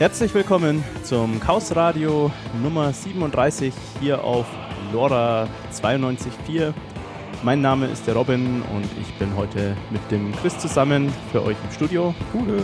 [0.00, 2.32] Herzlich willkommen zum Chaos Radio
[2.62, 4.46] Nummer 37 hier auf
[4.94, 6.72] LoRa 92.4.
[7.42, 11.58] Mein Name ist der Robin und ich bin heute mit dem Chris zusammen für euch
[11.62, 12.14] im Studio.
[12.32, 12.62] Gute.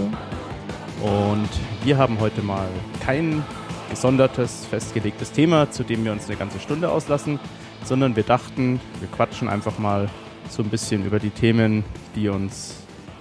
[1.02, 1.50] Und
[1.84, 2.70] wir haben heute mal
[3.04, 3.44] kein
[3.90, 7.38] gesondertes, festgelegtes Thema, zu dem wir uns eine ganze Stunde auslassen,
[7.84, 10.08] sondern wir dachten, wir quatschen einfach mal
[10.48, 12.76] so ein bisschen über die Themen, die uns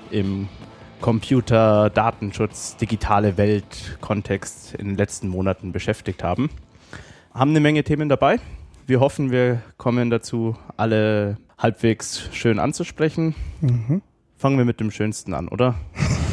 [0.09, 0.48] im
[1.02, 6.49] Computer, Datenschutz, digitale Welt Kontext in den letzten Monaten beschäftigt haben.
[7.34, 8.40] Haben eine Menge Themen dabei.
[8.88, 13.36] Wir hoffen, wir kommen dazu, alle halbwegs schön anzusprechen.
[13.62, 14.02] Mhm.
[14.38, 15.75] Fangen wir mit dem Schönsten an, oder?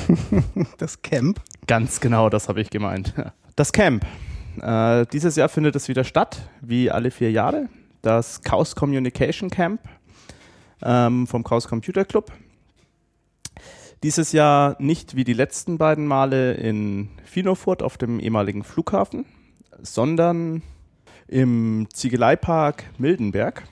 [0.79, 1.41] Das Camp.
[1.67, 3.15] Ganz genau, das habe ich gemeint.
[3.57, 4.05] Das Camp.
[4.61, 7.69] Äh, dieses Jahr findet es wieder statt, wie alle vier Jahre.
[8.03, 9.81] Das Chaos Communication Camp
[10.83, 12.33] ähm, vom Chaos Computer Club.
[14.03, 19.27] Dieses Jahr nicht wie die letzten beiden Male in Finofurt auf dem ehemaligen Flughafen,
[19.81, 20.63] sondern
[21.29, 23.63] im Ziegeleipark Mildenberg.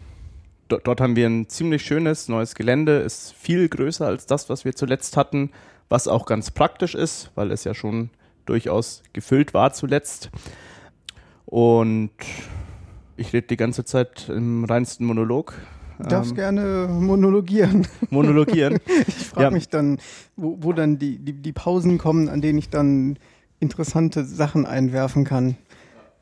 [0.69, 4.64] Dort, dort haben wir ein ziemlich schönes neues Gelände, ist viel größer als das, was
[4.64, 5.50] wir zuletzt hatten,
[5.89, 8.11] was auch ganz praktisch ist, weil es ja schon
[8.47, 10.31] durchaus gefüllt war zuletzt.
[11.44, 12.12] Und
[13.17, 15.55] ich rede die ganze Zeit im reinsten Monolog.
[16.03, 17.87] Du darfst ähm, gerne monologieren.
[18.11, 18.79] Monologieren.
[19.06, 19.51] ich frage ja.
[19.51, 19.98] mich dann,
[20.37, 23.19] wo, wo dann die, die, die Pausen kommen, an denen ich dann
[23.61, 25.56] interessante Sachen einwerfen kann.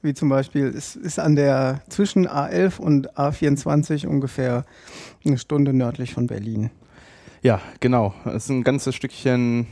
[0.03, 4.65] Wie zum Beispiel, es ist an der zwischen A11 und A24 ungefähr
[5.25, 6.71] eine Stunde nördlich von Berlin.
[7.43, 8.15] Ja, genau.
[8.25, 9.67] Es ist ein ganzes Stückchen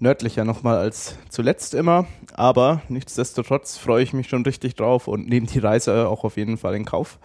[0.00, 2.06] nördlicher nochmal als zuletzt immer.
[2.32, 6.56] Aber nichtsdestotrotz freue ich mich schon richtig drauf und nehme die Reise auch auf jeden
[6.56, 7.18] Fall in Kauf.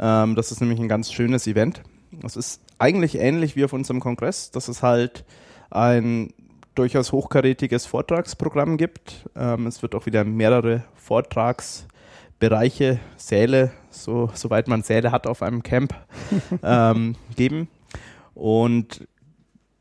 [0.00, 1.82] Ähm, das ist nämlich ein ganz schönes Event.
[2.24, 5.24] Es ist eigentlich ähnlich wie auf unserem Kongress, dass es halt
[5.70, 6.32] ein
[6.74, 9.28] durchaus hochkarätiges Vortragsprogramm gibt.
[9.36, 15.62] Ähm, es wird auch wieder mehrere Vortragsbereiche, Säle, so, soweit man Säle hat auf einem
[15.62, 15.94] Camp,
[16.62, 17.68] ähm, geben.
[18.34, 19.06] Und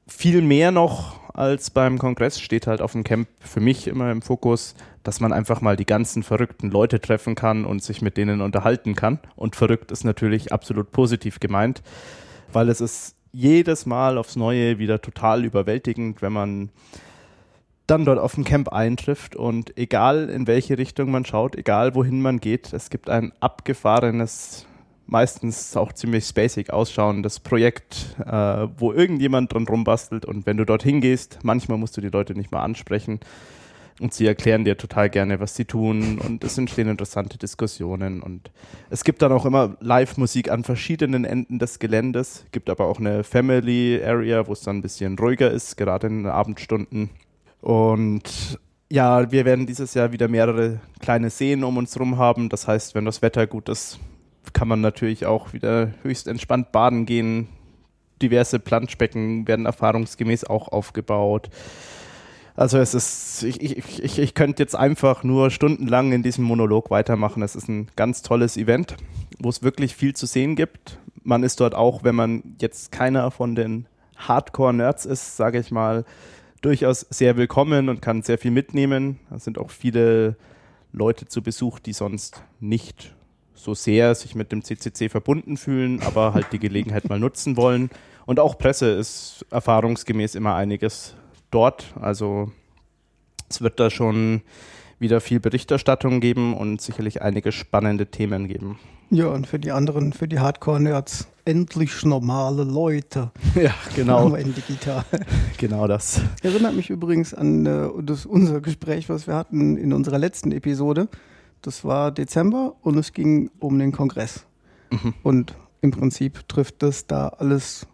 [0.07, 4.21] viel mehr noch als beim Kongress steht halt auf dem Camp für mich immer im
[4.21, 4.75] Fokus,
[5.09, 8.93] dass man einfach mal die ganzen verrückten Leute treffen kann und sich mit denen unterhalten
[8.93, 9.17] kann.
[9.35, 11.81] Und verrückt ist natürlich absolut positiv gemeint,
[12.53, 16.69] weil es ist jedes Mal aufs Neue wieder total überwältigend, wenn man
[17.87, 19.35] dann dort auf dem Camp eintrifft.
[19.35, 24.67] Und egal in welche Richtung man schaut, egal wohin man geht, es gibt ein abgefahrenes
[25.07, 30.23] meistens auch ziemlich spacig ausschauendes Projekt, äh, wo irgendjemand dran rumbastelt.
[30.23, 33.19] Und wenn du dorthin gehst, manchmal musst du die Leute nicht mal ansprechen
[33.99, 38.51] und sie erklären dir total gerne, was sie tun und es entstehen interessante Diskussionen und
[38.89, 43.23] es gibt dann auch immer Live-Musik an verschiedenen Enden des Geländes, gibt aber auch eine
[43.23, 47.09] Family Area, wo es dann ein bisschen ruhiger ist, gerade in den Abendstunden
[47.61, 48.59] und
[48.91, 52.49] ja, wir werden dieses Jahr wieder mehrere kleine Seen um uns herum haben.
[52.49, 53.99] Das heißt, wenn das Wetter gut ist,
[54.53, 57.47] kann man natürlich auch wieder höchst entspannt baden gehen.
[58.21, 61.49] Diverse Planschbecken werden erfahrungsgemäß auch aufgebaut.
[62.59, 66.91] Also es ist, ich, ich, ich, ich könnte jetzt einfach nur stundenlang in diesem Monolog
[66.91, 67.41] weitermachen.
[67.41, 68.97] Es ist ein ganz tolles Event,
[69.39, 70.99] wo es wirklich viel zu sehen gibt.
[71.23, 73.87] Man ist dort auch, wenn man jetzt keiner von den
[74.17, 76.03] Hardcore-Nerds ist, sage ich mal,
[76.61, 79.21] durchaus sehr willkommen und kann sehr viel mitnehmen.
[79.33, 80.35] Es sind auch viele
[80.91, 83.15] Leute zu Besuch, die sonst nicht
[83.53, 87.89] so sehr sich mit dem CCC verbunden fühlen, aber halt die Gelegenheit mal nutzen wollen.
[88.25, 91.15] Und auch Presse ist erfahrungsgemäß immer einiges
[91.51, 91.93] dort.
[91.99, 92.51] Also
[93.49, 94.41] es wird da schon
[94.99, 98.79] wieder viel Berichterstattung geben und sicherlich einige spannende Themen geben.
[99.11, 103.31] Ja, und für die anderen, für die Hardcore-Nerds, endlich normale Leute.
[103.55, 104.35] Ja, genau.
[104.35, 105.03] In digital.
[105.57, 106.21] Genau das.
[106.43, 111.09] Erinnert mich übrigens an äh, das, unser Gespräch, was wir hatten in unserer letzten Episode.
[111.61, 114.45] Das war Dezember und es ging um den Kongress.
[114.91, 115.13] Mhm.
[115.23, 117.87] Und im Prinzip trifft das da alles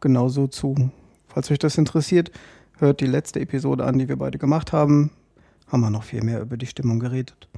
[0.00, 0.90] genauso zu.
[1.28, 2.30] Falls euch das interessiert,
[2.82, 5.10] hört die letzte Episode an, die wir beide gemacht haben.
[5.68, 7.48] Haben wir noch viel mehr über die Stimmung geredet.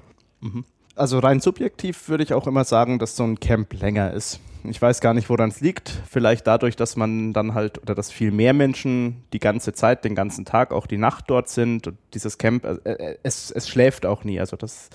[0.40, 0.64] Mhm.
[0.94, 4.38] Also rein subjektiv würde ich auch immer sagen, dass so ein Camp länger ist.
[4.62, 5.88] Ich weiß gar nicht, woran es liegt.
[6.08, 10.14] Vielleicht dadurch, dass man dann halt oder dass viel mehr Menschen die ganze Zeit, den
[10.14, 11.88] ganzen Tag, auch die Nacht dort sind.
[11.88, 14.38] Und dieses Camp, äh, äh es, es schläft auch nie.
[14.38, 14.90] Also das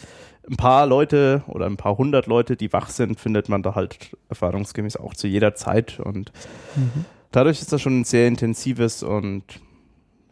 [0.50, 4.16] ein paar Leute oder ein paar hundert Leute, die wach sind, findet man da halt
[4.30, 6.00] erfahrungsgemäß auch zu jeder Zeit.
[6.00, 6.32] Und
[6.76, 7.06] mhm.
[7.32, 9.44] dadurch ist das schon ein sehr intensives und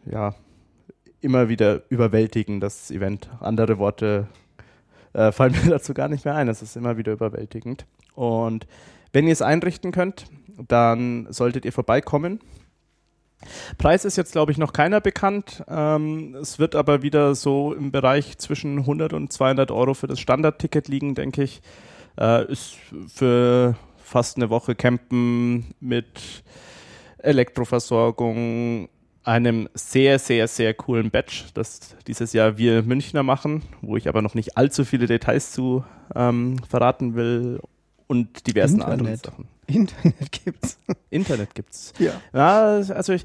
[0.04, 0.34] ja,
[1.20, 3.28] immer wieder überwältigendes Event.
[3.40, 4.28] Andere Worte
[5.12, 6.48] äh, fallen mir dazu gar nicht mehr ein.
[6.48, 7.86] Es ist immer wieder überwältigend.
[8.14, 8.66] Und
[9.12, 10.26] wenn ihr es einrichten könnt,
[10.66, 12.40] dann solltet ihr vorbeikommen.
[13.78, 15.64] Preis ist jetzt, glaube ich, noch keiner bekannt.
[15.68, 20.18] Ähm, es wird aber wieder so im Bereich zwischen 100 und 200 Euro für das
[20.18, 21.62] Standardticket liegen, denke ich.
[22.18, 26.42] Äh, ist für fast eine Woche Campen mit
[27.18, 28.88] Elektroversorgung,
[29.28, 34.22] einem sehr, sehr, sehr coolen Badge, das dieses Jahr wir Münchner machen, wo ich aber
[34.22, 35.84] noch nicht allzu viele Details zu
[36.14, 37.60] ähm, verraten will
[38.06, 39.00] und diversen Internet.
[39.00, 39.48] anderen Sachen.
[39.66, 40.78] Internet gibt's.
[41.10, 41.92] Internet gibt's.
[41.98, 42.12] Ja.
[42.32, 43.24] Ja, also ich,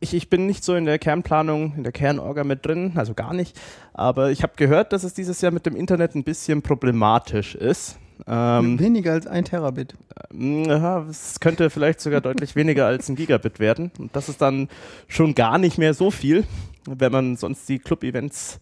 [0.00, 3.34] ich, ich bin nicht so in der Kernplanung, in der Kernorga mit drin, also gar
[3.34, 3.56] nicht.
[3.94, 7.96] Aber ich habe gehört, dass es dieses Jahr mit dem Internet ein bisschen problematisch ist.
[8.26, 9.94] Ähm, Weniger als ein Terabit.
[10.32, 13.90] ja, es könnte vielleicht sogar deutlich weniger als ein Gigabit werden.
[13.98, 14.68] Und das ist dann
[15.06, 16.44] schon gar nicht mehr so viel,
[16.86, 18.60] wenn man sonst die Club-Events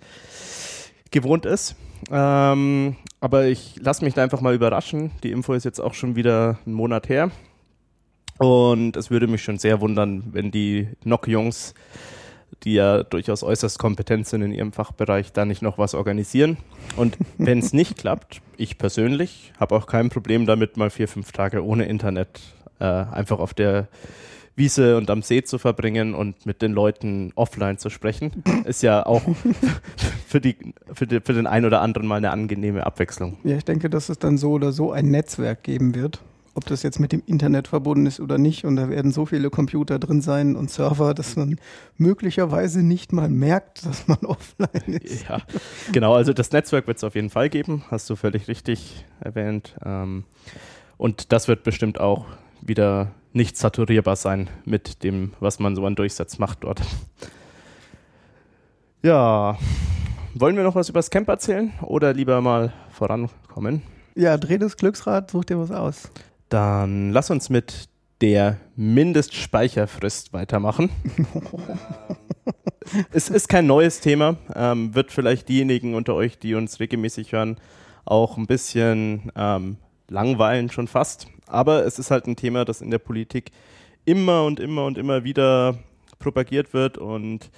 [1.10, 1.76] gewohnt ist.
[2.10, 5.10] Ähm, aber ich lasse mich da einfach mal überraschen.
[5.22, 7.30] Die Info ist jetzt auch schon wieder einen Monat her.
[8.38, 11.74] Und es würde mich schon sehr wundern, wenn die NOC-Jungs,
[12.66, 16.58] die ja durchaus äußerst kompetent sind in ihrem Fachbereich, da nicht noch was organisieren.
[16.96, 21.30] Und wenn es nicht klappt, ich persönlich habe auch kein Problem damit, mal vier, fünf
[21.30, 22.40] Tage ohne Internet
[22.80, 23.86] äh, einfach auf der
[24.56, 28.42] Wiese und am See zu verbringen und mit den Leuten offline zu sprechen.
[28.64, 29.22] Ist ja auch
[30.26, 30.56] für, die,
[30.92, 33.36] für, die, für den einen oder anderen mal eine angenehme Abwechslung.
[33.44, 36.20] Ja, ich denke, dass es dann so oder so ein Netzwerk geben wird.
[36.56, 38.64] Ob das jetzt mit dem Internet verbunden ist oder nicht.
[38.64, 41.60] Und da werden so viele Computer drin sein und Server, dass man
[41.98, 45.28] möglicherweise nicht mal merkt, dass man offline ist.
[45.28, 45.42] Ja,
[45.92, 46.14] genau.
[46.14, 49.76] Also das Netzwerk wird es auf jeden Fall geben, hast du völlig richtig erwähnt.
[49.84, 50.24] Ähm,
[50.96, 52.24] und das wird bestimmt auch
[52.62, 56.80] wieder nicht saturierbar sein mit dem, was man so an Durchsatz macht dort.
[59.02, 59.58] Ja,
[60.32, 63.82] wollen wir noch was über das Camp erzählen oder lieber mal vorankommen?
[64.14, 66.10] Ja, dreh das Glücksrad, such dir was aus.
[66.48, 67.88] Dann lass uns mit
[68.20, 70.90] der Mindestspeicherfrist weitermachen.
[73.12, 77.56] es ist kein neues Thema, ähm, wird vielleicht diejenigen unter euch, die uns regelmäßig hören,
[78.04, 79.76] auch ein bisschen ähm,
[80.08, 81.26] langweilen schon fast.
[81.46, 83.50] Aber es ist halt ein Thema, das in der Politik
[84.04, 85.76] immer und immer und immer wieder
[86.18, 87.50] propagiert wird und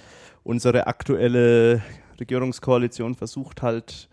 [0.43, 1.81] unsere aktuelle
[2.19, 4.09] Regierungskoalition versucht halt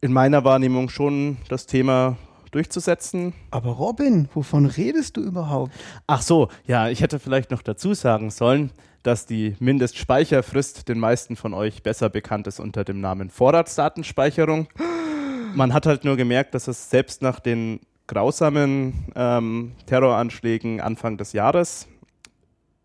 [0.00, 2.16] in meiner Wahrnehmung schon das Thema
[2.56, 3.34] durchzusetzen.
[3.50, 5.72] Aber Robin, wovon redest du überhaupt?
[6.06, 8.70] Ach so, ja, ich hätte vielleicht noch dazu sagen sollen,
[9.02, 14.68] dass die Mindestspeicherfrist den meisten von euch besser bekannt ist unter dem Namen Vorratsdatenspeicherung.
[15.54, 21.34] Man hat halt nur gemerkt, dass es selbst nach den grausamen ähm, Terroranschlägen Anfang des
[21.34, 21.88] Jahres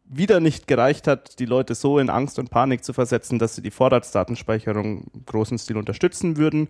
[0.05, 3.61] wieder nicht gereicht hat, die Leute so in Angst und Panik zu versetzen, dass sie
[3.61, 6.67] die Vorratsdatenspeicherung im großen Stil unterstützen würden.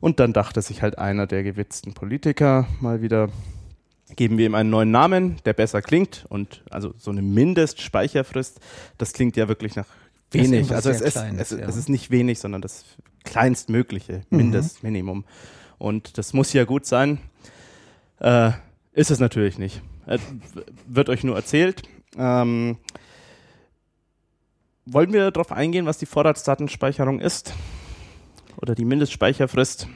[0.00, 3.28] Und dann dachte sich halt einer der gewitzten Politiker mal wieder,
[4.14, 6.26] geben wir ihm einen neuen Namen, der besser klingt.
[6.28, 8.60] Und also so eine Mindestspeicherfrist,
[8.98, 9.86] das klingt ja wirklich nach
[10.30, 10.72] wenig.
[10.72, 11.66] Also es, ist, Kleines, es, ja.
[11.66, 12.84] es ist nicht wenig, sondern das
[13.24, 14.36] kleinstmögliche mhm.
[14.38, 15.24] Mindestminimum.
[15.78, 17.18] Und das muss ja gut sein.
[18.20, 18.52] Äh,
[18.92, 19.82] ist es natürlich nicht.
[20.06, 20.18] Äh,
[20.86, 21.82] wird euch nur erzählt.
[22.16, 22.78] Ähm,
[24.86, 27.52] wollen wir darauf eingehen, was die Vorratsdatenspeicherung ist?
[28.60, 29.88] Oder die Mindestspeicherfrist?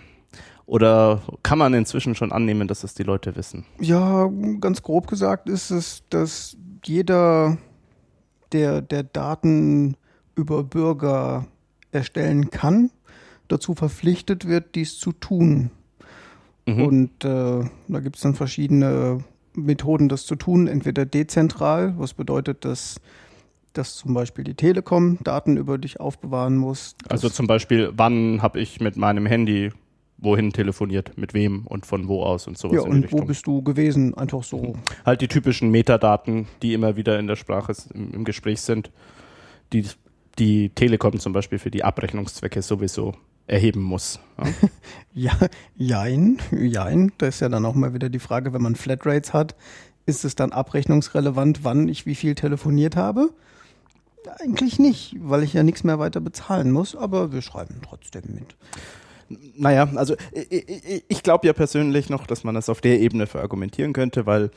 [0.66, 3.66] Oder kann man inzwischen schon annehmen, dass es die Leute wissen?
[3.80, 7.58] Ja, ganz grob gesagt ist es, dass jeder,
[8.52, 9.96] der, der Daten
[10.36, 11.46] über Bürger
[11.90, 12.90] erstellen kann,
[13.48, 15.70] dazu verpflichtet wird, dies zu tun.
[16.66, 16.82] Mhm.
[16.82, 19.24] Und äh, da gibt es dann verschiedene
[19.54, 20.68] Methoden, das zu tun.
[20.68, 23.00] Entweder dezentral, was bedeutet, dass,
[23.72, 26.94] dass zum Beispiel die Telekom Daten über dich aufbewahren muss.
[27.08, 29.70] Also zum Beispiel, wann habe ich mit meinem Handy
[30.22, 32.76] wohin telefoniert, mit wem und von wo aus und sowas.
[32.76, 34.14] Ja, und wo bist du gewesen?
[34.14, 34.74] Einfach so.
[35.04, 38.90] Halt die typischen Metadaten, die immer wieder in der Sprache im, im Gespräch sind,
[39.72, 39.86] die
[40.38, 43.14] die Telekom zum Beispiel für die Abrechnungszwecke sowieso
[43.46, 44.20] erheben muss.
[45.12, 47.12] Ja, ja jein, jein.
[47.18, 49.56] Da ist ja dann auch mal wieder die Frage, wenn man Flatrates hat,
[50.06, 53.30] ist es dann abrechnungsrelevant, wann ich wie viel telefoniert habe?
[54.38, 58.56] Eigentlich nicht, weil ich ja nichts mehr weiter bezahlen muss, aber wir schreiben trotzdem mit.
[59.56, 63.92] Naja, also ich, ich, glaube ja persönlich noch, dass man das auf der Ebene verargumentieren
[63.92, 64.50] könnte, weil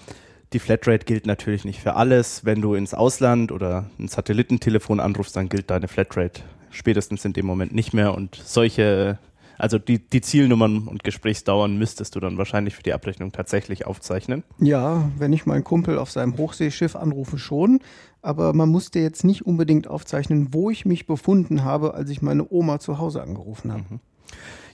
[0.53, 2.43] die Flatrate gilt natürlich nicht für alles.
[2.46, 6.41] Wenn du ins Ausland oder ein Satellitentelefon anrufst, dann gilt deine Flatrate
[6.72, 8.15] spätestens in dem Moment nicht mehr.
[8.15, 9.20] Und solche,
[9.63, 14.43] also die, die Zielnummern und Gesprächsdauern müsstest du dann wahrscheinlich für die Abrechnung tatsächlich aufzeichnen.
[14.60, 17.79] Ja, wenn ich meinen Kumpel auf seinem Hochseeschiff anrufe, schon.
[18.22, 22.46] Aber man musste jetzt nicht unbedingt aufzeichnen, wo ich mich befunden habe, als ich meine
[22.51, 23.86] Oma zu Hause angerufen habe.
[23.89, 24.00] Mhm.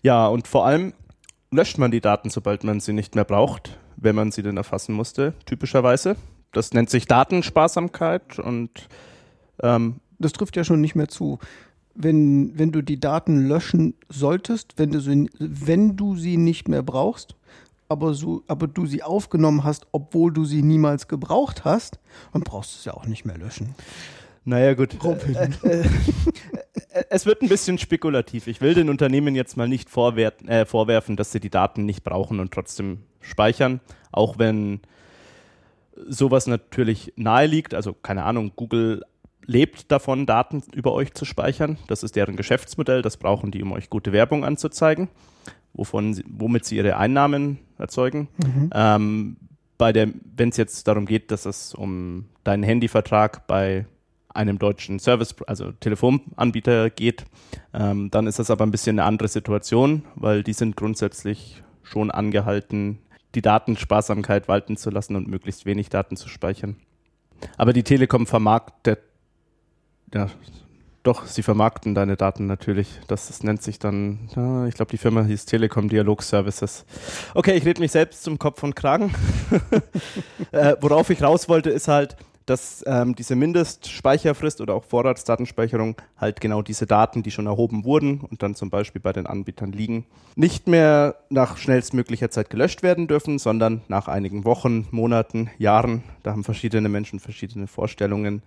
[0.02, 0.94] Ja, und vor allem
[1.52, 4.96] löscht man die Daten, sobald man sie nicht mehr braucht, wenn man sie denn erfassen
[4.96, 6.16] musste, typischerweise.
[6.52, 8.90] das nennt sich Datensparsamkeit und
[9.62, 11.38] ähm, das trifft ja schon nicht mehr zu.
[12.02, 16.82] Wenn, wenn du die Daten löschen solltest, wenn du sie, wenn du sie nicht mehr
[16.82, 17.36] brauchst,
[17.90, 22.00] aber, so, aber du sie aufgenommen hast, obwohl du sie niemals gebraucht hast,
[22.32, 23.76] dann brauchst du sie auch nicht mehr löschen.
[24.46, 24.98] Naja, gut.
[25.04, 28.48] Äh, äh, äh, es wird ein bisschen spekulativ.
[28.48, 32.40] Ich will den Unternehmen jetzt mal nicht äh, vorwerfen, dass sie die Daten nicht brauchen
[32.40, 34.80] und trotzdem speichern, auch wenn
[36.08, 37.74] sowas natürlich nahe liegt.
[37.74, 39.04] Also keine Ahnung, Google
[39.50, 41.78] lebt davon, Daten über euch zu speichern.
[41.88, 43.02] Das ist deren Geschäftsmodell.
[43.02, 45.10] Das brauchen die, um euch gute Werbung anzuzeigen,
[45.74, 48.28] wovon sie, womit sie ihre Einnahmen erzeugen.
[48.38, 48.70] Mhm.
[48.74, 49.38] Ähm,
[49.80, 53.88] bei der, wenn es jetzt darum geht, dass es um deinen Handyvertrag bei
[54.32, 57.26] einem deutschen Service, also Telefonanbieter geht,
[57.74, 62.12] ähm, dann ist das aber ein bisschen eine andere Situation, weil die sind grundsätzlich schon
[62.12, 63.00] angehalten,
[63.34, 66.76] die Datensparsamkeit walten zu lassen und möglichst wenig Daten zu speichern.
[67.58, 69.00] Aber die Telekom vermarktet,
[70.14, 70.28] ja,
[71.04, 72.88] doch, sie vermarkten deine Daten natürlich.
[73.08, 76.86] Das, das nennt sich dann, ja, ich glaube, die Firma hieß Telekom Dialog Services.
[77.34, 79.14] Okay, ich rede mich selbst zum Kopf und Kragen.
[80.52, 82.18] äh, worauf ich raus wollte, ist halt,
[82.50, 88.22] dass ähm, diese Mindestspeicherfrist oder auch Vorratsdatenspeicherung halt genau diese Daten, die schon erhoben wurden
[88.22, 93.08] und dann zum Beispiel bei den Anbietern liegen, nicht mehr nach schnellstmöglicher Zeit gelöscht werden
[93.08, 98.42] dürfen, sondern nach einigen Wochen, Monaten, Jahren, da haben verschiedene Menschen verschiedene Vorstellungen,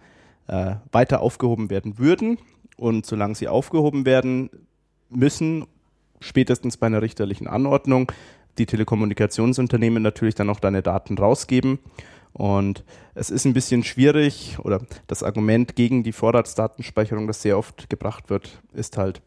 [0.48, 2.38] äh, weiter aufgehoben werden würden.
[2.76, 4.50] Und solange sie aufgehoben werden
[5.08, 5.66] müssen,
[6.20, 8.10] spätestens bei einer richterlichen Anordnung,
[8.58, 11.78] die Telekommunikationsunternehmen natürlich dann auch deine Daten rausgeben
[12.32, 12.84] und
[13.14, 18.30] es ist ein bisschen schwierig oder das Argument gegen die Vorratsdatenspeicherung, das sehr oft gebracht
[18.30, 19.20] wird, ist halt,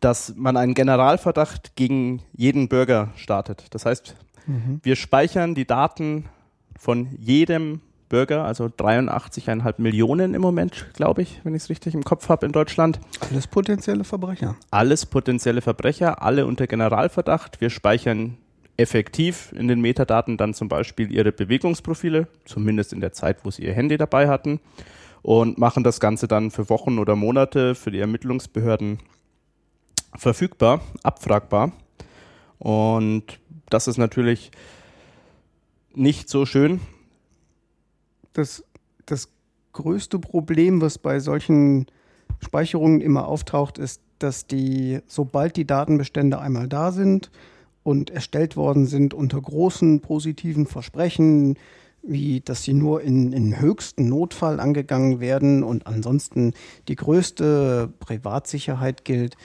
[0.00, 3.66] dass man einen Generalverdacht gegen jeden Bürger startet.
[3.70, 4.80] Das heißt, mhm.
[4.82, 6.26] wir speichern die Daten
[6.78, 12.04] von jedem Bürger, also 83,5 Millionen im Moment, glaube ich, wenn ich es richtig im
[12.04, 13.00] Kopf habe in Deutschland.
[13.20, 14.56] Alles potenzielle Verbrecher.
[14.70, 17.60] Alles potenzielle Verbrecher, alle unter Generalverdacht.
[17.60, 18.36] Wir speichern
[18.76, 23.64] effektiv in den Metadaten dann zum Beispiel ihre Bewegungsprofile, zumindest in der Zeit, wo sie
[23.64, 24.60] ihr Handy dabei hatten,
[25.22, 28.98] und machen das Ganze dann für Wochen oder Monate für die Ermittlungsbehörden
[30.16, 31.72] verfügbar, abfragbar.
[32.58, 34.50] Und das ist natürlich
[35.94, 36.80] nicht so schön.
[38.34, 38.62] Das,
[39.06, 39.28] das
[39.72, 41.86] größte Problem, was bei solchen
[42.40, 47.30] Speicherungen immer auftaucht, ist, dass die, sobald die Datenbestände einmal da sind,
[47.84, 51.56] und erstellt worden sind unter großen positiven Versprechen,
[52.02, 56.54] wie dass sie nur in, in höchsten Notfall angegangen werden und ansonsten
[56.88, 59.36] die größte Privatsicherheit gilt,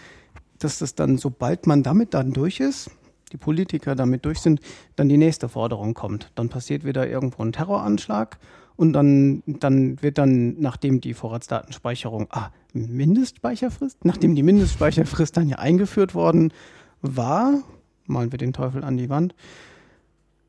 [0.57, 2.89] dass das dann, sobald man damit dann durch ist,
[3.31, 4.61] die Politiker damit durch sind,
[4.95, 6.31] dann die nächste Forderung kommt.
[6.35, 8.39] Dann passiert wieder irgendwo ein Terroranschlag
[8.79, 15.57] und dann, dann wird dann, nachdem die Vorratsdatenspeicherung, ah, Mindestspeicherfrist, nachdem die Mindestspeicherfrist dann ja
[15.57, 16.53] eingeführt worden
[17.01, 17.61] war,
[18.05, 19.35] malen wir den Teufel an die Wand,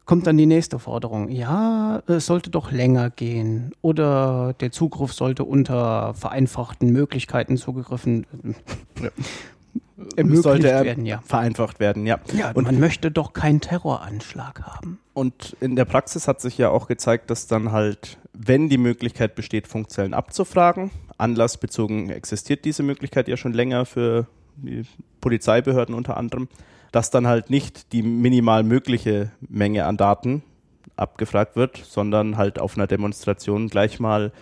[0.04, 1.28] kommt dann die nächste Forderung.
[1.28, 8.26] Ja, es sollte doch länger gehen oder der Zugriff sollte unter vereinfachten Möglichkeiten zugegriffen
[9.02, 9.10] ja.
[10.16, 11.20] ermöglicht sollte werden, ja.
[11.24, 12.18] Vereinfacht werden, ja.
[12.32, 14.98] Ja, und man möchte doch keinen Terroranschlag haben.
[15.14, 19.34] Und in der Praxis hat sich ja auch gezeigt, dass dann halt, wenn die Möglichkeit
[19.34, 24.26] besteht, Funkzellen abzufragen, anlassbezogen existiert diese Möglichkeit ja schon länger für
[24.56, 24.84] die
[25.20, 26.48] Polizeibehörden unter anderem,
[26.92, 30.42] dass dann halt nicht die minimal mögliche Menge an Daten
[30.96, 34.32] abgefragt wird, sondern halt auf einer Demonstration gleich mal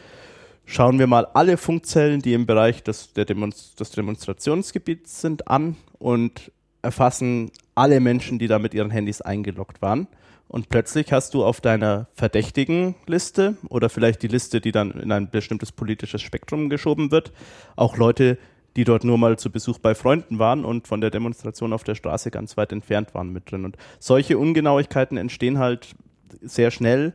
[0.68, 6.52] schauen wir mal alle Funkzellen, die im Bereich des, Demonst des Demonstrationsgebiets sind, an und
[6.82, 10.06] erfassen alle Menschen, die da mit ihren Handys eingeloggt waren.
[10.46, 15.10] Und plötzlich hast du auf deiner verdächtigen Liste oder vielleicht die Liste, die dann in
[15.10, 17.32] ein bestimmtes politisches Spektrum geschoben wird,
[17.76, 18.38] auch Leute,
[18.76, 21.94] die dort nur mal zu Besuch bei Freunden waren und von der Demonstration auf der
[21.94, 23.64] Straße ganz weit entfernt waren mit drin.
[23.64, 25.94] Und solche Ungenauigkeiten entstehen halt
[26.42, 27.14] sehr schnell,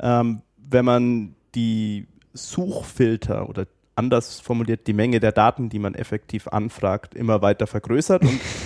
[0.00, 6.48] ähm, wenn man die Suchfilter oder anders formuliert die Menge der Daten, die man effektiv
[6.48, 8.22] anfragt, immer weiter vergrößert.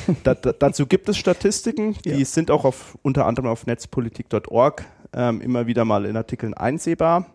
[0.06, 2.24] Und da, da, dazu gibt es Statistiken, die ja.
[2.24, 7.26] sind auch auf, unter anderem auf netzpolitik.org ähm, immer wieder mal in Artikeln einsehbar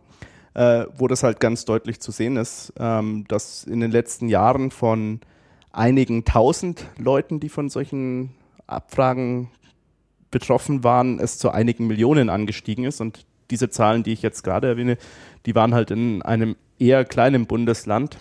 [0.53, 4.71] äh, wo das halt ganz deutlich zu sehen ist, ähm, dass in den letzten Jahren
[4.71, 5.21] von
[5.71, 8.31] einigen tausend Leuten, die von solchen
[8.67, 9.49] Abfragen
[10.31, 13.01] betroffen waren, es zu einigen Millionen angestiegen ist.
[13.01, 14.97] Und diese Zahlen, die ich jetzt gerade erwähne,
[15.45, 18.17] die waren halt in einem eher kleinen Bundesland.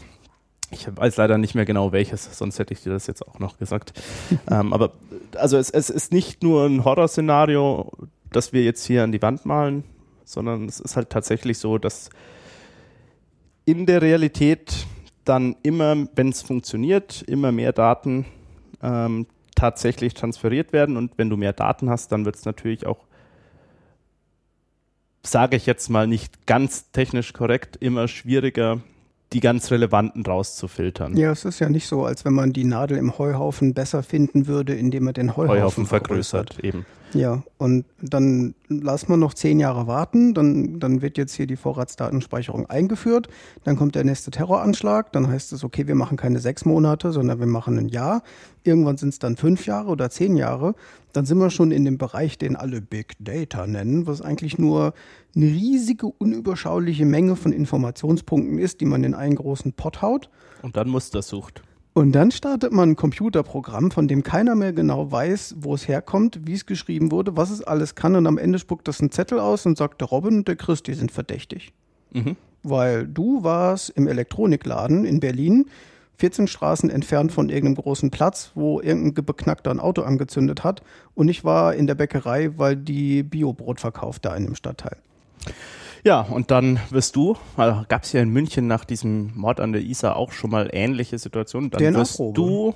[0.70, 3.58] Ich weiß leider nicht mehr genau welches, sonst hätte ich dir das jetzt auch noch
[3.58, 3.92] gesagt.
[4.50, 4.92] ähm, aber
[5.36, 7.90] also es, es ist nicht nur ein Horrorszenario,
[8.30, 9.84] das wir jetzt hier an die Wand malen,
[10.24, 12.10] sondern es ist halt tatsächlich so, dass
[13.64, 14.86] in der Realität
[15.24, 18.24] dann immer, wenn es funktioniert, immer mehr Daten
[18.82, 20.96] ähm, tatsächlich transferiert werden.
[20.96, 22.98] Und wenn du mehr Daten hast, dann wird es natürlich auch,
[25.22, 28.80] sage ich jetzt mal nicht ganz technisch korrekt, immer schwieriger,
[29.32, 31.16] die ganz relevanten rauszufiltern.
[31.16, 34.46] Ja, es ist ja nicht so, als wenn man die Nadel im Heuhaufen besser finden
[34.46, 36.54] würde, indem man den Heuhaufen, Heuhaufen vergrößert.
[36.54, 36.64] vergrößert.
[36.64, 36.86] Eben.
[37.14, 41.56] Ja, und dann lassen wir noch zehn Jahre warten, dann, dann wird jetzt hier die
[41.56, 43.28] Vorratsdatenspeicherung eingeführt,
[43.64, 47.40] dann kommt der nächste Terroranschlag, dann heißt es, okay, wir machen keine sechs Monate, sondern
[47.40, 48.22] wir machen ein Jahr.
[48.62, 50.74] Irgendwann sind es dann fünf Jahre oder zehn Jahre.
[51.14, 54.92] Dann sind wir schon in dem Bereich, den alle Big Data nennen, was eigentlich nur
[55.34, 60.28] eine riesige, unüberschauliche Menge von Informationspunkten ist, die man in einen großen Pot haut.
[60.60, 61.62] Und dann Muster sucht.
[61.98, 66.38] Und dann startet man ein Computerprogramm, von dem keiner mehr genau weiß, wo es herkommt,
[66.44, 68.14] wie es geschrieben wurde, was es alles kann.
[68.14, 70.84] Und am Ende spuckt das einen Zettel aus und sagt, der Robin und der Chris,
[70.84, 71.72] die sind verdächtig.
[72.12, 72.36] Mhm.
[72.62, 75.66] Weil du warst im Elektronikladen in Berlin,
[76.18, 80.84] 14 Straßen entfernt von irgendeinem großen Platz, wo irgendein beknackter ein Auto angezündet hat.
[81.16, 84.98] Und ich war in der Bäckerei, weil die Biobrot verkauft da in dem Stadtteil.
[86.04, 89.72] Ja, und dann wirst du, also gab es ja in München nach diesem Mord an
[89.72, 92.74] der Isar auch schon mal ähnliche Situationen, dann wirst du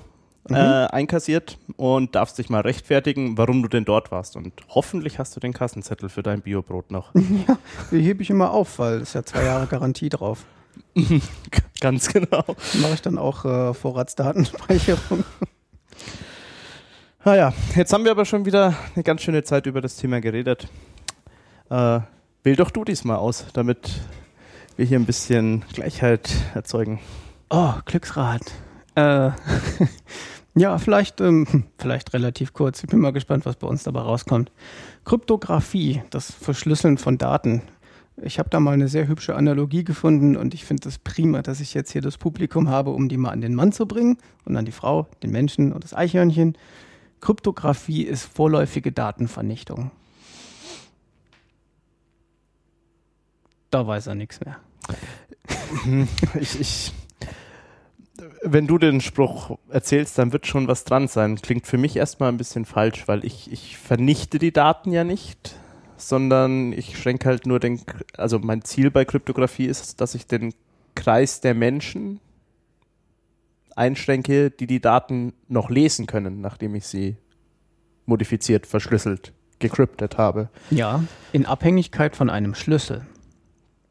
[0.49, 0.55] mhm.
[0.55, 4.35] äh, einkassiert und darfst dich mal rechtfertigen, warum du denn dort warst.
[4.35, 7.13] Und hoffentlich hast du den Kassenzettel für dein Biobrot noch.
[7.47, 7.57] Ja,
[7.91, 10.45] die hebe ich immer auf, weil es ja zwei Jahre Garantie drauf.
[11.79, 12.43] Ganz genau.
[12.81, 15.23] Mache ich dann auch äh, Vorratsdatenspeicherung.
[17.25, 20.67] Naja, jetzt haben wir aber schon wieder eine ganz schöne Zeit über das Thema geredet.
[21.69, 22.01] Äh,
[22.43, 24.01] Wähl doch du diesmal aus, damit
[24.75, 26.99] wir hier ein bisschen Gleichheit erzeugen.
[27.49, 28.41] Oh, Glücksrad.
[28.95, 29.31] Äh,
[30.55, 32.83] ja, vielleicht, ähm, vielleicht relativ kurz.
[32.83, 34.51] Ich bin mal gespannt, was bei uns dabei rauskommt.
[35.05, 37.61] Kryptographie, das Verschlüsseln von Daten.
[38.21, 41.43] Ich habe da mal eine sehr hübsche Analogie gefunden und ich finde es das prima,
[41.43, 44.17] dass ich jetzt hier das Publikum habe, um die mal an den Mann zu bringen
[44.43, 46.57] und an die Frau, den Menschen und das Eichhörnchen.
[47.21, 49.91] Kryptographie ist vorläufige Datenvernichtung.
[53.73, 54.57] Da weiß er nichts mehr.
[56.39, 56.93] ich, ich,
[58.43, 61.37] wenn du den Spruch erzählst, dann wird schon was dran sein.
[61.37, 65.55] Klingt für mich erstmal ein bisschen falsch, weil ich, ich vernichte die Daten ja nicht,
[65.97, 67.81] sondern ich schränke halt nur den,
[68.17, 70.53] also mein Ziel bei Kryptographie ist, dass ich den
[70.95, 72.19] Kreis der Menschen
[73.75, 77.17] einschränke, die die Daten noch lesen können, nachdem ich sie
[78.05, 80.49] modifiziert, verschlüsselt, gecryptet habe.
[80.69, 83.07] Ja, in Abhängigkeit von einem Schlüssel.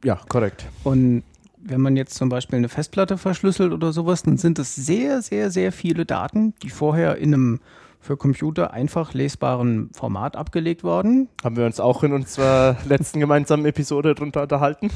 [0.04, 0.66] Ja, korrekt.
[0.84, 1.22] Und
[1.64, 5.50] wenn man jetzt zum Beispiel eine Festplatte verschlüsselt oder sowas, dann sind es sehr, sehr,
[5.50, 7.60] sehr viele Daten, die vorher in einem
[8.00, 11.28] für Computer einfach lesbaren Format abgelegt worden.
[11.44, 14.90] Haben wir uns auch in unserer letzten gemeinsamen Episode darunter unterhalten.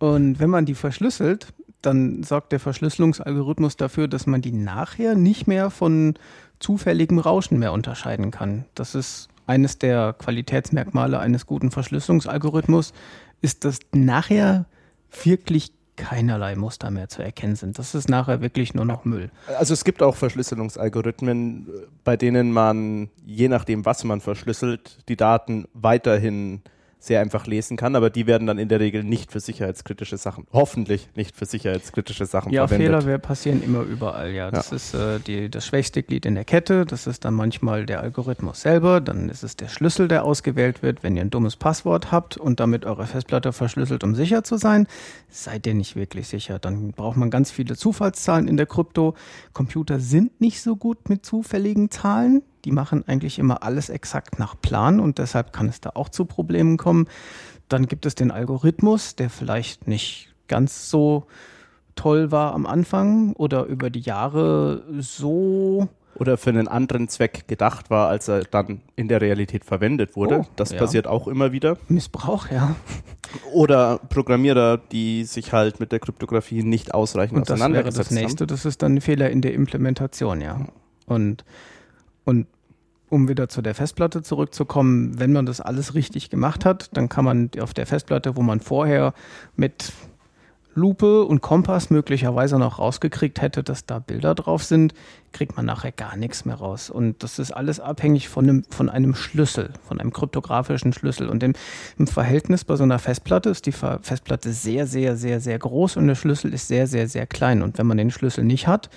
[0.00, 5.46] Und wenn man die verschlüsselt, dann sorgt der Verschlüsselungsalgorithmus dafür, dass man die nachher nicht
[5.46, 6.14] mehr von
[6.58, 8.64] zufälligem Rauschen mehr unterscheiden kann.
[8.74, 12.92] Das ist eines der Qualitätsmerkmale eines guten Verschlüsselungsalgorithmus,
[13.46, 14.66] ist, dass nachher
[15.22, 17.78] wirklich keinerlei Muster mehr zu erkennen sind.
[17.78, 19.30] Das ist nachher wirklich nur noch Müll.
[19.56, 21.68] Also es gibt auch Verschlüsselungsalgorithmen,
[22.04, 26.60] bei denen man, je nachdem, was man verschlüsselt, die Daten weiterhin
[27.06, 30.46] sehr einfach lesen kann, aber die werden dann in der Regel nicht für sicherheitskritische Sachen,
[30.52, 33.02] hoffentlich nicht für sicherheitskritische Sachen ja, verwendet.
[33.02, 34.50] Fehler passieren immer überall, ja.
[34.50, 34.76] Das ja.
[34.76, 38.62] ist äh, die, das schwächste Glied in der Kette, das ist dann manchmal der Algorithmus
[38.62, 41.02] selber, dann ist es der Schlüssel, der ausgewählt wird.
[41.02, 44.86] Wenn ihr ein dummes Passwort habt und damit eure Festplatte verschlüsselt, um sicher zu sein,
[45.28, 46.58] seid ihr nicht wirklich sicher.
[46.58, 49.14] Dann braucht man ganz viele Zufallszahlen in der Krypto.
[49.52, 54.60] Computer sind nicht so gut mit zufälligen Zahlen die machen eigentlich immer alles exakt nach
[54.60, 57.06] Plan und deshalb kann es da auch zu Problemen kommen.
[57.68, 61.26] Dann gibt es den Algorithmus, der vielleicht nicht ganz so
[61.94, 67.88] toll war am Anfang oder über die Jahre so oder für einen anderen Zweck gedacht
[67.90, 70.40] war, als er dann in der Realität verwendet wurde.
[70.40, 70.78] Oh, das ja.
[70.78, 71.76] passiert auch immer wieder.
[71.88, 72.74] Missbrauch, ja.
[73.52, 78.04] Oder Programmierer, die sich halt mit der Kryptographie nicht ausreichend und auseinandergesetzt haben.
[78.04, 78.48] Das wäre das nächste, haben.
[78.48, 80.66] das ist dann ein Fehler in der Implementation, ja.
[81.06, 81.44] Und,
[82.24, 82.46] und
[83.08, 87.24] um wieder zu der Festplatte zurückzukommen, wenn man das alles richtig gemacht hat, dann kann
[87.24, 89.14] man auf der Festplatte, wo man vorher
[89.54, 89.92] mit
[90.76, 94.92] Lupe und Kompass möglicherweise noch rausgekriegt hätte, dass da Bilder drauf sind,
[95.32, 96.90] kriegt man nachher gar nichts mehr raus.
[96.90, 101.30] Und das ist alles abhängig von einem, von einem Schlüssel, von einem kryptografischen Schlüssel.
[101.30, 101.54] Und im,
[101.96, 106.08] im Verhältnis bei so einer Festplatte ist die Festplatte sehr, sehr, sehr, sehr groß und
[106.08, 107.62] der Schlüssel ist sehr, sehr, sehr klein.
[107.62, 108.90] Und wenn man den Schlüssel nicht hat,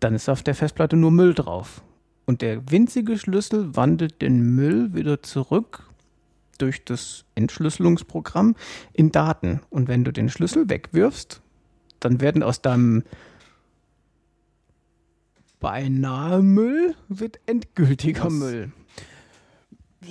[0.00, 1.80] dann ist auf der Festplatte nur Müll drauf.
[2.26, 5.84] Und der winzige Schlüssel wandelt den Müll wieder zurück
[6.58, 8.54] durch das Entschlüsselungsprogramm
[8.92, 9.60] in Daten.
[9.70, 11.42] Und wenn du den Schlüssel wegwirfst,
[12.00, 13.02] dann werden aus deinem
[15.60, 18.72] beinahe Müll wird endgültiger Das- Müll.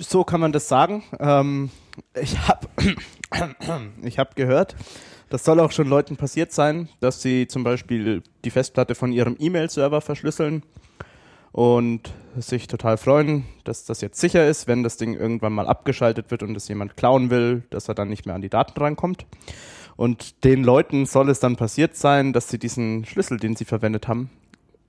[0.00, 1.04] So kann man das sagen.
[1.20, 1.70] Ähm,
[2.20, 2.66] ich habe
[4.02, 4.74] ich hab gehört,
[5.30, 9.36] das soll auch schon Leuten passiert sein, dass sie zum Beispiel die Festplatte von ihrem
[9.38, 10.64] E-Mail-Server verschlüsseln
[11.54, 16.32] und sich total freuen, dass das jetzt sicher ist, wenn das Ding irgendwann mal abgeschaltet
[16.32, 19.24] wird und es jemand klauen will, dass er dann nicht mehr an die Daten rankommt.
[19.94, 24.08] Und den Leuten soll es dann passiert sein, dass sie diesen Schlüssel, den sie verwendet
[24.08, 24.30] haben,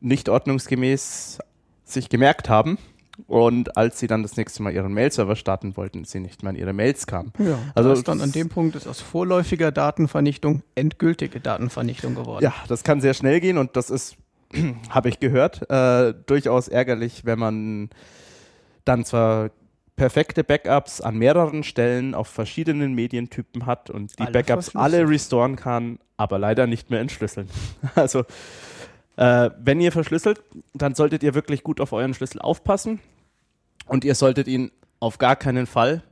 [0.02, 1.38] nicht ordnungsgemäß
[1.84, 2.80] sich gemerkt haben.
[3.28, 6.56] Und als sie dann das nächste Mal ihren Mail-Server starten wollten, sie nicht mehr an
[6.56, 7.32] ihre Mails kamen.
[7.38, 12.44] Ja, Also ist dann an dem Punkt ist aus vorläufiger Datenvernichtung endgültige Datenvernichtung geworden.
[12.44, 14.18] Ja, das kann sehr schnell gehen und das ist,
[14.90, 17.90] habe ich gehört, äh, durchaus ärgerlich, wenn man
[18.84, 19.52] dann zwar
[19.96, 25.56] perfekte Backups an mehreren Stellen auf verschiedenen Medientypen hat und die Alle Backups alle restoren
[25.56, 27.50] kann, aber leider nicht mehr entschlüsseln.
[27.96, 28.26] Also
[29.16, 33.00] äh, wenn ihr verschlüsselt, dann solltet ihr wirklich gut auf euren Schlüssel aufpassen
[33.88, 36.04] und ihr solltet ihn auf gar keinen Fall,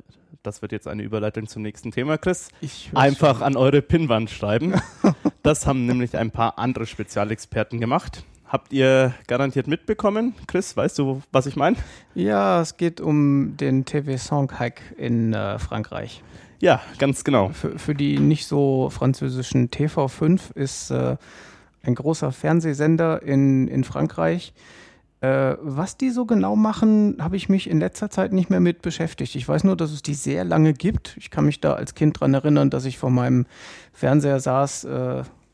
[0.44, 2.50] das wird jetzt eine Überleitung zum nächsten Thema, Chris,
[2.94, 3.48] einfach schon.
[3.48, 4.76] an eure Pinnwand schreiben.
[5.44, 8.24] Das haben nämlich ein paar andere Spezialexperten gemacht.
[8.54, 10.36] Habt ihr garantiert mitbekommen?
[10.46, 11.76] Chris, weißt du, was ich meine?
[12.14, 16.22] Ja, es geht um den TV-Song-Hack in äh, Frankreich.
[16.60, 17.50] Ja, ganz genau.
[17.50, 21.18] Für, für die nicht so französischen TV5 ist äh,
[21.82, 24.54] ein großer Fernsehsender in, in Frankreich.
[25.22, 28.84] Äh, was die so genau machen, habe ich mich in letzter Zeit nicht mehr mit
[28.84, 29.34] beschäftigt.
[29.34, 31.18] Ich weiß nur, dass es die sehr lange gibt.
[31.18, 33.48] Ich kann mich da als Kind dran erinnern, dass ich vor meinem
[33.94, 34.86] Fernseher saß.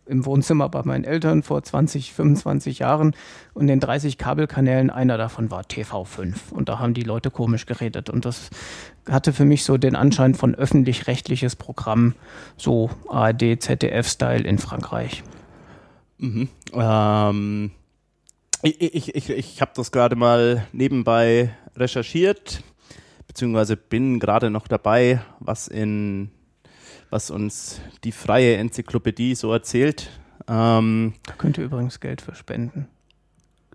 [0.09, 3.15] Im Wohnzimmer bei meinen Eltern vor 20, 25 Jahren
[3.53, 8.09] und den 30 Kabelkanälen, einer davon war TV5 und da haben die Leute komisch geredet
[8.09, 8.49] und das
[9.09, 12.15] hatte für mich so den Anschein von öffentlich-rechtliches Programm,
[12.57, 15.23] so ARD, ZDF-Style in Frankreich.
[16.17, 16.49] Mhm.
[16.73, 17.71] Ähm,
[18.61, 22.63] ich ich, ich, ich habe das gerade mal nebenbei recherchiert,
[23.27, 26.31] beziehungsweise bin gerade noch dabei, was in
[27.09, 30.09] was uns die freie Enzyklopädie so erzählt.
[30.47, 32.87] Ähm, Da könnt ihr übrigens Geld für spenden.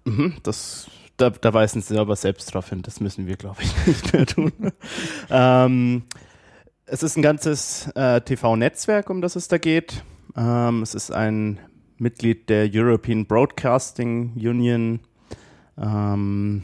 [0.05, 2.83] Mhm, das, da, da weisen sie aber selbst drauf hin.
[2.83, 4.53] Das müssen wir, glaube ich, nicht mehr tun.
[5.31, 6.03] ähm,
[6.87, 10.05] es ist ein ganzes äh, TV-Netzwerk, um das es da geht.
[10.37, 11.59] Ähm, es ist ein
[11.97, 15.01] Mitglied der European Broadcasting Union.
[15.79, 16.63] Ähm,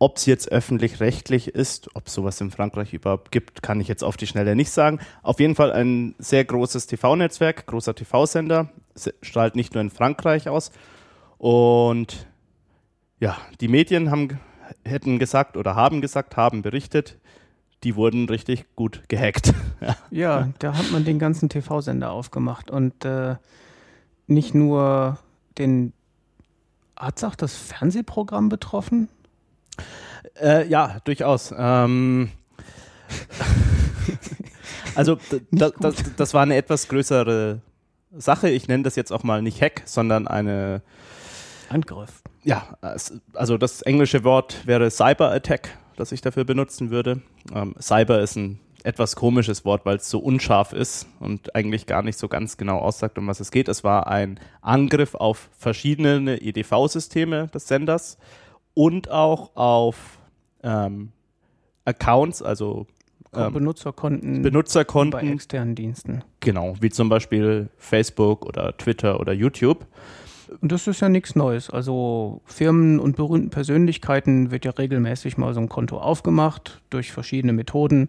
[0.00, 4.16] ob es jetzt öffentlich-rechtlich ist, ob sowas in Frankreich überhaupt gibt, kann ich jetzt auf
[4.16, 5.00] die Schnelle nicht sagen.
[5.22, 10.48] Auf jeden Fall ein sehr großes TV-Netzwerk, großer TV-Sender, Se- strahlt nicht nur in Frankreich
[10.48, 10.70] aus.
[11.36, 12.26] Und
[13.20, 14.38] ja, die Medien haben,
[14.84, 17.16] hätten gesagt oder haben gesagt, haben berichtet,
[17.84, 19.52] die wurden richtig gut gehackt.
[19.80, 19.96] ja.
[20.10, 23.36] Ja, da hat man den ganzen TV-Sender aufgemacht und äh,
[24.26, 25.18] nicht nur
[25.58, 25.92] den,
[26.96, 29.08] hat es auch das Fernsehprogramm betroffen?
[30.40, 31.54] Äh, ja, durchaus.
[31.56, 32.30] Ähm,
[34.94, 35.18] also
[35.50, 37.60] da, das, das war eine etwas größere
[38.16, 38.48] Sache.
[38.48, 40.82] Ich nenne das jetzt auch mal nicht Hack, sondern eine,
[41.68, 42.22] Angriff.
[42.44, 42.78] ja,
[43.34, 47.22] also das englische Wort wäre Cyber Attack, das ich dafür benutzen würde.
[47.54, 52.02] Ähm, Cyber ist ein etwas komisches Wort, weil es so unscharf ist und eigentlich gar
[52.02, 53.68] nicht so ganz genau aussagt, um was es geht.
[53.68, 58.18] Es war ein Angriff auf verschiedene EDV-Systeme des Senders
[58.78, 60.20] und auch auf
[60.62, 61.10] ähm,
[61.84, 62.86] Accounts, also
[63.34, 66.22] ähm, Benutzerkonten bei Benutzerkonten, externen Diensten.
[66.38, 69.84] genau, wie zum Beispiel Facebook oder Twitter oder YouTube.
[70.60, 71.70] Und das ist ja nichts Neues.
[71.70, 77.52] Also Firmen und berühmten Persönlichkeiten wird ja regelmäßig mal so ein Konto aufgemacht durch verschiedene
[77.52, 78.08] Methoden.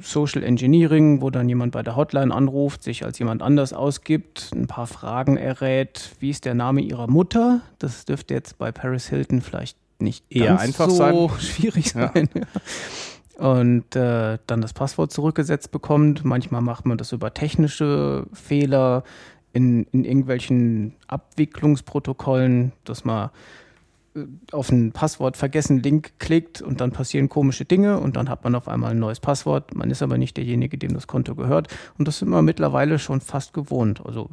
[0.00, 4.66] Social Engineering, wo dann jemand bei der Hotline anruft, sich als jemand anders ausgibt, ein
[4.68, 6.10] paar Fragen errät.
[6.20, 7.60] Wie ist der Name ihrer Mutter?
[7.78, 10.96] Das dürfte jetzt bei Paris Hilton vielleicht nicht Eher ganz einfach so
[11.28, 11.30] sein.
[11.40, 12.12] schwierig Ja.
[12.14, 12.28] sein.
[13.38, 16.24] Und äh, dann das Passwort zurückgesetzt bekommt.
[16.24, 19.02] Manchmal macht man das über technische Fehler
[19.52, 23.30] in, in irgendwelchen Abwicklungsprotokollen, dass man
[24.52, 28.54] auf einen Passwort vergessen Link klickt und dann passieren komische Dinge und dann hat man
[28.54, 29.74] auf einmal ein neues Passwort.
[29.74, 31.68] Man ist aber nicht derjenige, dem das Konto gehört.
[31.98, 34.04] Und das sind wir mittlerweile schon fast gewohnt.
[34.04, 34.28] Also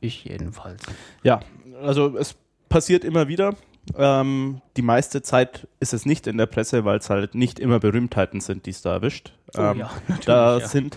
[0.00, 0.82] ich jedenfalls.
[1.22, 1.40] Ja,
[1.82, 2.36] also es
[2.68, 3.54] passiert immer wieder.
[3.96, 7.80] Ähm, die meiste Zeit ist es nicht in der Presse, weil es halt nicht immer
[7.80, 9.34] Berühmtheiten sind, die es da erwischt.
[9.56, 10.24] Ähm, natürlich.
[10.24, 10.66] da ja.
[10.66, 10.96] sind,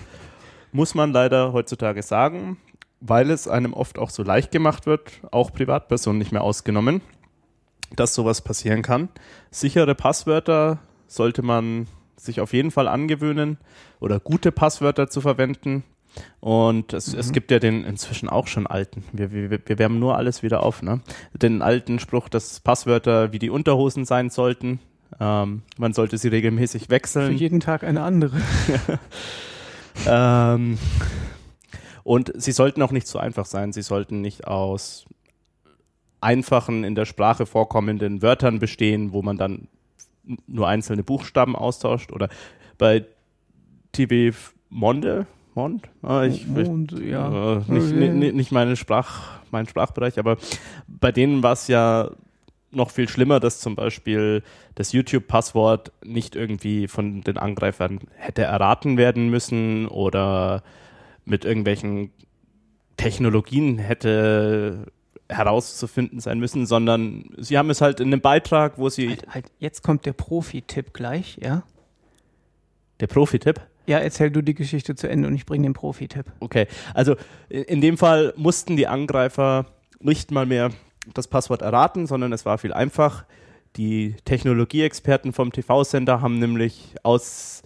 [0.71, 2.57] muss man leider heutzutage sagen,
[3.01, 7.01] weil es einem oft auch so leicht gemacht wird, auch Privatpersonen nicht mehr ausgenommen,
[7.95, 9.09] dass sowas passieren kann.
[9.51, 13.57] Sichere Passwörter sollte man sich auf jeden Fall angewöhnen
[13.99, 15.83] oder gute Passwörter zu verwenden.
[16.39, 17.19] Und es, mhm.
[17.19, 20.63] es gibt ja den inzwischen auch schon alten, wir, wir, wir wärmen nur alles wieder
[20.63, 21.01] auf, ne?
[21.33, 24.79] Den alten Spruch, dass Passwörter wie die Unterhosen sein sollten.
[25.19, 27.31] Ähm, man sollte sie regelmäßig wechseln.
[27.31, 28.37] Für jeden Tag eine andere.
[30.07, 30.77] ähm,
[32.03, 33.73] und sie sollten auch nicht so einfach sein.
[33.73, 35.05] Sie sollten nicht aus
[36.21, 39.67] einfachen, in der Sprache vorkommenden Wörtern bestehen, wo man dann
[40.47, 42.11] nur einzelne Buchstaben austauscht.
[42.11, 42.29] Oder
[42.77, 43.05] bei
[43.91, 44.37] TV
[44.69, 45.89] Monde, Mond?
[46.01, 47.57] Ah, ich, Mond, ich, ja.
[47.57, 50.37] Äh, nicht, nicht, nicht meine Sprach, mein Sprachbereich, aber
[50.87, 52.11] bei denen war es ja
[52.71, 54.43] noch viel schlimmer, dass zum Beispiel
[54.75, 60.61] das YouTube-Passwort nicht irgendwie von den Angreifern hätte erraten werden müssen oder
[61.23, 62.11] mit irgendwelchen
[62.97, 64.91] Technologien hätte
[65.29, 69.09] herauszufinden sein müssen, sondern sie haben es halt in einem Beitrag, wo sie.
[69.09, 71.63] Halt, halt jetzt kommt der Profi-Tipp gleich, ja?
[72.99, 73.59] Der Profi-Tipp?
[73.87, 76.25] Ja, erzähl du die Geschichte zu Ende und ich bringe den Profi-Tipp.
[76.39, 77.15] Okay, also
[77.49, 79.67] in dem Fall mussten die Angreifer
[79.99, 80.71] nicht mal mehr
[81.13, 83.25] das Passwort erraten, sondern es war viel einfach.
[83.75, 87.61] Die Technologieexperten vom TV-Sender haben nämlich aus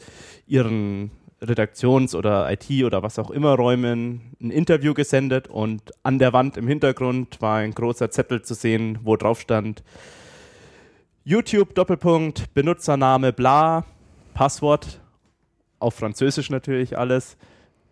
[0.48, 6.34] ihren Redaktions- oder IT- oder was auch immer Räumen ein Interview gesendet und an der
[6.34, 9.84] Wand im Hintergrund war ein großer Zettel zu sehen, wo drauf stand
[11.24, 13.86] YouTube Doppelpunkt Benutzername bla
[14.34, 15.02] Passwort
[15.80, 17.38] auf Französisch natürlich alles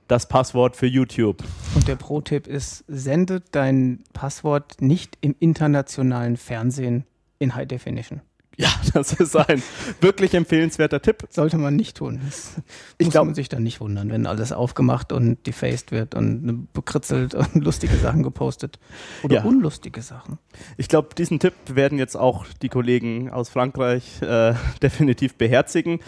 [0.08, 1.44] das Passwort für YouTube.
[1.76, 7.06] Und der Pro-Tipp ist, sendet dein Passwort nicht im internationalen Fernsehen
[7.40, 8.22] in High Definition.
[8.58, 9.62] Ja, das ist ein
[10.02, 11.28] wirklich empfehlenswerter Tipp.
[11.30, 12.20] Sollte man nicht tun.
[12.26, 12.56] Das
[12.98, 17.36] ich glaube, man sich dann nicht wundern, wenn alles aufgemacht und defaced wird und bekritzelt
[17.36, 18.80] und lustige Sachen gepostet
[19.24, 19.44] oder ja.
[19.44, 20.40] unlustige Sachen.
[20.76, 26.00] Ich glaube, diesen Tipp werden jetzt auch die Kollegen aus Frankreich äh, definitiv beherzigen.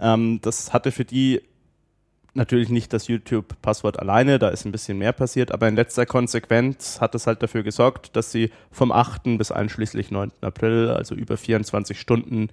[0.00, 1.42] Ähm, das hatte für die
[2.38, 7.00] natürlich nicht das YouTube-Passwort alleine, da ist ein bisschen mehr passiert, aber in letzter Konsequenz
[7.00, 9.36] hat es halt dafür gesorgt, dass sie vom 8.
[9.36, 10.32] bis einschließlich 9.
[10.40, 12.48] April, also über 24 Stunden,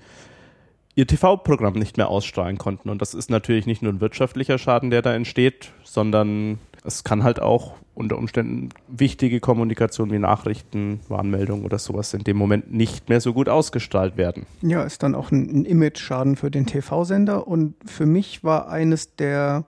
[0.95, 2.89] ihr TV-Programm nicht mehr ausstrahlen konnten.
[2.89, 7.23] Und das ist natürlich nicht nur ein wirtschaftlicher Schaden, der da entsteht, sondern es kann
[7.23, 13.09] halt auch unter Umständen wichtige Kommunikation wie Nachrichten, Warnmeldungen oder sowas in dem Moment nicht
[13.09, 14.45] mehr so gut ausgestrahlt werden.
[14.61, 17.47] Ja, ist dann auch ein, Image-Schaden für den TV-Sender.
[17.47, 19.65] Und für mich war eines der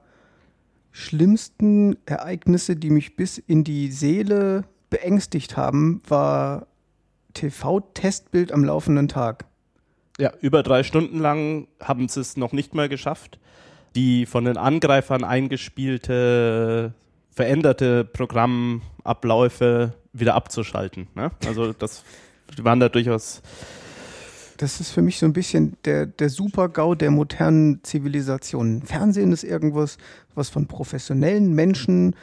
[0.98, 6.68] schlimmsten Ereignisse, die mich bis in die Seele beängstigt haben, war
[7.34, 9.46] TV-Testbild am laufenden Tag.
[10.18, 13.40] Ja, über drei Stunden lang haben sie es noch nicht mal geschafft,
[13.96, 16.96] die von den Angreifern eingespielte
[17.30, 21.08] veränderte Programmabläufe wieder abzuschalten.
[21.14, 21.30] Ne?
[21.46, 22.04] Also das
[22.58, 23.44] waren da durchaus
[24.58, 28.82] das ist für mich so ein bisschen der, der Super-GAU der modernen Zivilisation.
[28.82, 29.98] Fernsehen ist irgendwas,
[30.36, 32.15] was von professionellen Menschen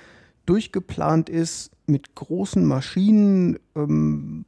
[0.47, 4.45] durchgeplant ist, mit großen Maschinen, ähm,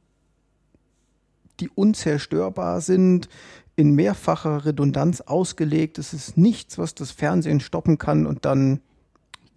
[1.59, 3.29] die unzerstörbar sind,
[3.75, 5.97] in mehrfacher Redundanz ausgelegt.
[5.97, 8.81] Es ist nichts, was das Fernsehen stoppen kann und dann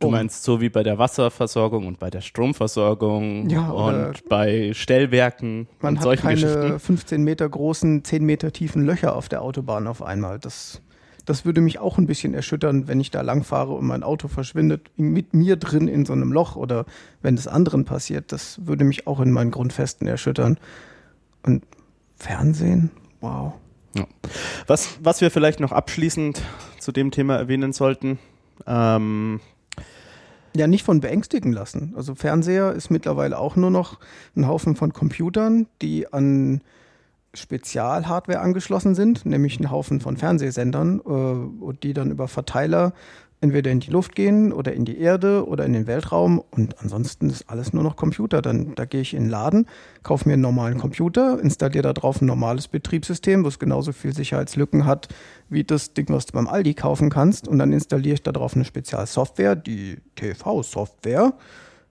[0.00, 5.68] Du meinst so wie bei der Wasserversorgung und bei der Stromversorgung ja, und bei Stellwerken
[5.80, 6.80] man und solchen hat keine Geschichten?
[6.80, 10.38] 15 Meter großen, 10 Meter tiefen Löcher auf der Autobahn auf einmal.
[10.38, 10.80] Das,
[11.26, 14.90] das würde mich auch ein bisschen erschüttern, wenn ich da langfahre und mein Auto verschwindet
[14.96, 16.86] mit mir drin in so einem Loch oder
[17.20, 18.32] wenn das anderen passiert.
[18.32, 20.58] Das würde mich auch in meinen Grundfesten erschüttern.
[21.42, 21.62] Und
[22.16, 23.52] Fernsehen, wow.
[23.94, 24.06] Ja.
[24.66, 26.40] Was, was wir vielleicht noch abschließend
[26.78, 28.18] zu dem Thema erwähnen sollten,
[28.66, 29.40] ähm,
[30.54, 31.94] ja, nicht von beängstigen lassen.
[31.96, 33.98] Also Fernseher ist mittlerweile auch nur noch
[34.36, 36.62] ein Haufen von Computern, die an
[37.34, 42.92] Spezialhardware angeschlossen sind, nämlich ein Haufen von Fernsehsendern, äh, die dann über Verteiler
[43.40, 47.30] entweder in die Luft gehen oder in die Erde oder in den Weltraum und ansonsten
[47.30, 48.42] ist alles nur noch Computer.
[48.42, 49.66] Dann da gehe ich in den Laden,
[50.02, 54.84] kaufe mir einen normalen Computer, installiere da drauf ein normales Betriebssystem, was genauso viel Sicherheitslücken
[54.84, 55.08] hat
[55.48, 58.54] wie das Ding, was du beim Aldi kaufen kannst und dann installiere ich da drauf
[58.54, 61.32] eine Spezialsoftware, die TV-Software.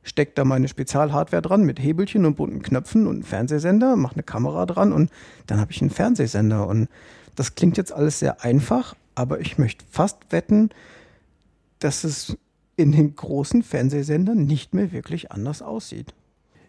[0.04, 4.66] Steckt da meine Spezialhardware dran mit Hebelchen und bunten Knöpfen und Fernsehsender, mache eine Kamera
[4.66, 5.10] dran und
[5.48, 6.68] dann habe ich einen Fernsehsender.
[6.68, 6.88] Und
[7.36, 10.70] das klingt jetzt alles sehr einfach, aber ich möchte fast wetten,
[11.80, 12.38] dass es
[12.76, 16.14] in den großen Fernsehsendern nicht mehr wirklich anders aussieht.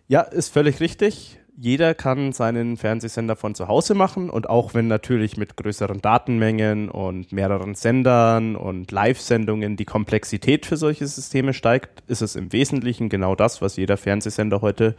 [0.08, 1.38] Ja, ist völlig richtig.
[1.56, 6.88] Jeder kann seinen Fernsehsender von zu Hause machen und auch wenn natürlich mit größeren Datenmengen
[6.88, 13.08] und mehreren Sendern und Live-Sendungen die Komplexität für solche Systeme steigt, ist es im Wesentlichen
[13.08, 14.96] genau das, was jeder Fernsehsender heute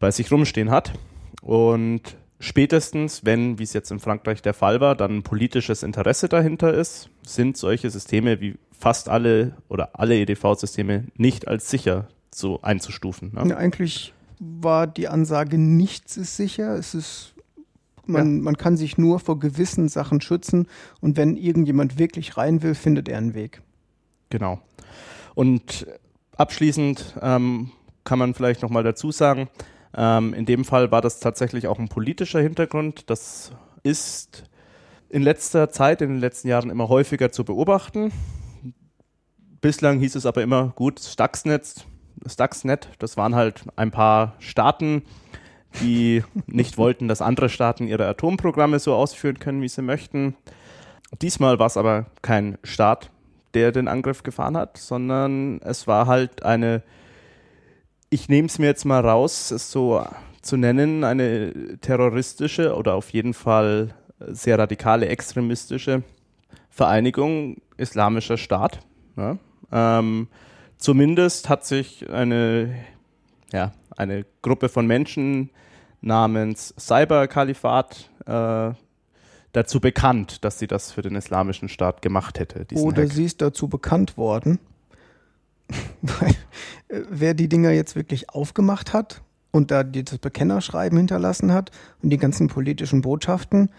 [0.00, 0.92] bei sich rumstehen hat.
[1.42, 6.72] Und spätestens, wenn, wie es jetzt in Frankreich der Fall war, dann politisches Interesse dahinter
[6.72, 13.32] ist, sind solche Systeme wie fast alle oder alle EDV-Systeme nicht als sicher so einzustufen.
[13.34, 13.50] Ne?
[13.50, 16.74] Ja, eigentlich war die Ansage, nichts ist sicher.
[16.76, 17.34] Es ist,
[18.06, 18.42] man, ja.
[18.42, 20.68] man kann sich nur vor gewissen Sachen schützen
[21.00, 23.60] und wenn irgendjemand wirklich rein will, findet er einen Weg.
[24.30, 24.60] Genau.
[25.34, 25.86] Und
[26.36, 27.70] abschließend ähm,
[28.04, 29.48] kann man vielleicht nochmal dazu sagen,
[29.96, 33.10] ähm, in dem Fall war das tatsächlich auch ein politischer Hintergrund.
[33.10, 34.44] Das ist
[35.08, 38.12] in letzter Zeit, in den letzten Jahren immer häufiger zu beobachten.
[39.60, 41.86] Bislang hieß es aber immer, gut, Stuxnet,
[42.26, 45.02] Stuxnet, das waren halt ein paar Staaten,
[45.80, 50.36] die nicht wollten, dass andere Staaten ihre Atomprogramme so ausführen können, wie sie möchten.
[51.22, 53.10] Diesmal war es aber kein Staat,
[53.54, 56.82] der den Angriff gefahren hat, sondern es war halt eine
[58.10, 60.04] ich nehme es mir jetzt mal raus, es so
[60.40, 66.02] zu nennen, eine terroristische oder auf jeden Fall sehr radikale extremistische
[66.70, 68.80] Vereinigung islamischer Staat.
[69.16, 69.38] Ja.
[69.72, 70.28] Ähm,
[70.76, 72.74] zumindest hat sich eine,
[73.52, 75.50] ja, eine Gruppe von Menschen
[76.00, 78.70] namens Cyberkalifat äh,
[79.52, 82.66] dazu bekannt, dass sie das für den islamischen Staat gemacht hätte.
[82.74, 83.12] Oder Hack.
[83.12, 84.58] sie ist dazu bekannt worden,
[86.02, 86.30] weil
[86.88, 91.70] äh, wer die Dinger jetzt wirklich aufgemacht hat und da das Bekennerschreiben hinterlassen hat
[92.02, 93.70] und die ganzen politischen Botschaften,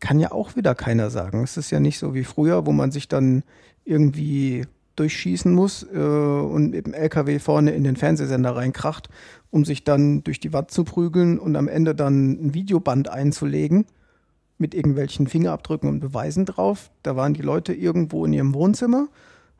[0.00, 1.42] kann ja auch wieder keiner sagen.
[1.44, 3.44] Es ist ja nicht so wie früher, wo man sich dann
[3.84, 9.08] irgendwie durchschießen muss äh, und mit dem LKW vorne in den Fernsehsender reinkracht,
[9.50, 13.86] um sich dann durch die Watt zu prügeln und am Ende dann ein Videoband einzulegen
[14.58, 16.90] mit irgendwelchen Fingerabdrücken und Beweisen drauf.
[17.02, 19.08] Da waren die Leute irgendwo in ihrem Wohnzimmer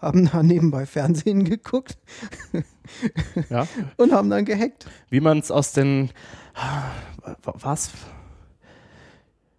[0.01, 1.99] haben da nebenbei Fernsehen geguckt
[3.49, 3.67] ja.
[3.97, 4.87] und haben dann gehackt.
[5.11, 6.11] Wie man es aus den
[7.43, 7.91] was?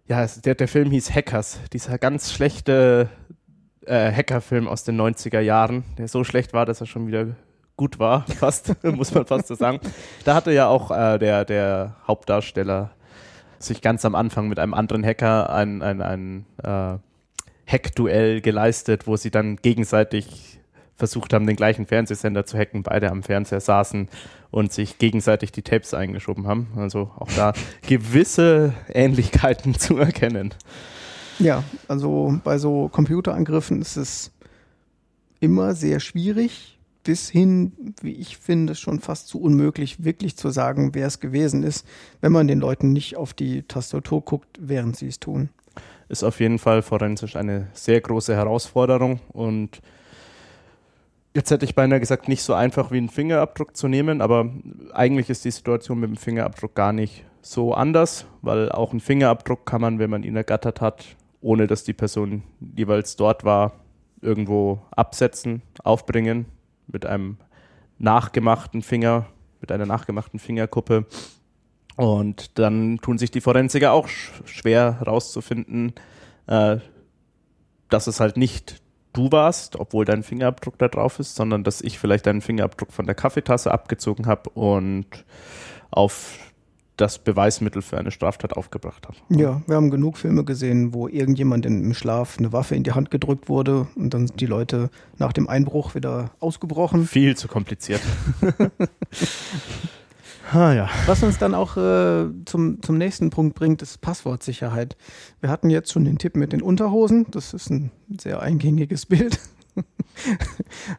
[0.06, 3.08] Ja, der, der Film hieß Hackers, dieser ganz schlechte
[3.86, 7.28] äh, Hackerfilm aus den 90er Jahren, der so schlecht war, dass er schon wieder
[7.76, 9.80] gut war, fast, muss man fast so sagen.
[10.24, 12.90] Da hatte ja auch äh, der, der Hauptdarsteller
[13.58, 16.98] sich ganz am Anfang mit einem anderen Hacker ein, ein, ein äh,
[17.66, 20.58] Hack-Duell geleistet, wo sie dann gegenseitig
[20.96, 24.08] versucht haben, den gleichen Fernsehsender zu hacken, beide am Fernseher saßen
[24.50, 26.68] und sich gegenseitig die Tapes eingeschoben haben.
[26.76, 27.54] Also auch da
[27.88, 30.54] gewisse Ähnlichkeiten zu erkennen.
[31.42, 34.30] Ja, also bei so Computerangriffen ist es
[35.40, 40.94] immer sehr schwierig, bis hin, wie ich finde, schon fast zu unmöglich, wirklich zu sagen,
[40.94, 41.84] wer es gewesen ist,
[42.20, 45.48] wenn man den Leuten nicht auf die Tastatur guckt, während sie es tun.
[46.08, 49.80] Ist auf jeden Fall forensisch eine sehr große Herausforderung und
[51.34, 54.48] jetzt hätte ich beinahe gesagt, nicht so einfach wie einen Fingerabdruck zu nehmen, aber
[54.92, 59.66] eigentlich ist die Situation mit dem Fingerabdruck gar nicht so anders, weil auch einen Fingerabdruck
[59.66, 62.42] kann man, wenn man ihn ergattert hat, ohne dass die Person
[62.74, 63.72] jeweils dort war,
[64.20, 66.46] irgendwo absetzen, aufbringen
[66.86, 67.36] mit einem
[67.98, 69.26] nachgemachten Finger,
[69.60, 71.06] mit einer nachgemachten Fingerkuppe.
[71.96, 75.92] Und dann tun sich die Forensiker auch schwer rauszufinden,
[76.46, 76.78] äh,
[77.90, 78.80] dass es halt nicht
[79.12, 83.04] du warst, obwohl dein Fingerabdruck da drauf ist, sondern dass ich vielleicht deinen Fingerabdruck von
[83.04, 85.06] der Kaffeetasse abgezogen habe und
[85.90, 86.38] auf
[86.96, 89.16] das Beweismittel für eine Straftat aufgebracht habe.
[89.28, 93.10] Ja, wir haben genug Filme gesehen, wo irgendjemand im Schlaf eine Waffe in die Hand
[93.10, 97.06] gedrückt wurde und dann sind die Leute nach dem Einbruch wieder ausgebrochen.
[97.06, 98.02] Viel zu kompliziert.
[100.52, 100.90] Ah, ja.
[101.06, 104.98] Was uns dann auch äh, zum, zum nächsten Punkt bringt, ist Passwortsicherheit.
[105.40, 107.26] Wir hatten jetzt schon den Tipp mit den Unterhosen.
[107.30, 109.38] Das ist ein sehr eingängiges Bild.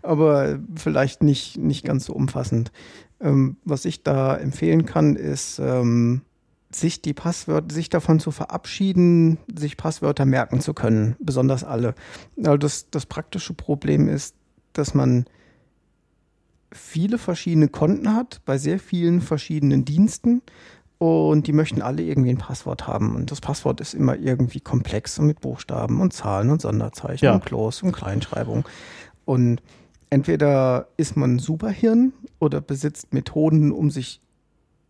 [0.02, 2.72] Aber vielleicht nicht, nicht ganz so umfassend.
[3.24, 6.22] Ähm, was ich da empfehlen kann, ist, ähm,
[6.76, 11.96] sich die Passwörter, sich davon zu verabschieden, sich Passwörter merken zu können, besonders alle.
[12.38, 14.36] Also das, das praktische Problem ist,
[14.74, 15.26] dass man
[16.72, 20.42] viele verschiedene Konten hat bei sehr vielen verschiedenen Diensten
[20.98, 23.16] und die möchten alle irgendwie ein Passwort haben.
[23.16, 27.34] Und das Passwort ist immer irgendwie komplex mit Buchstaben und Zahlen und Sonderzeichen ja.
[27.34, 28.68] und Klos und Kleinschreibung.
[29.26, 29.62] Und
[30.14, 34.22] entweder ist man Superhirn oder besitzt Methoden, um sich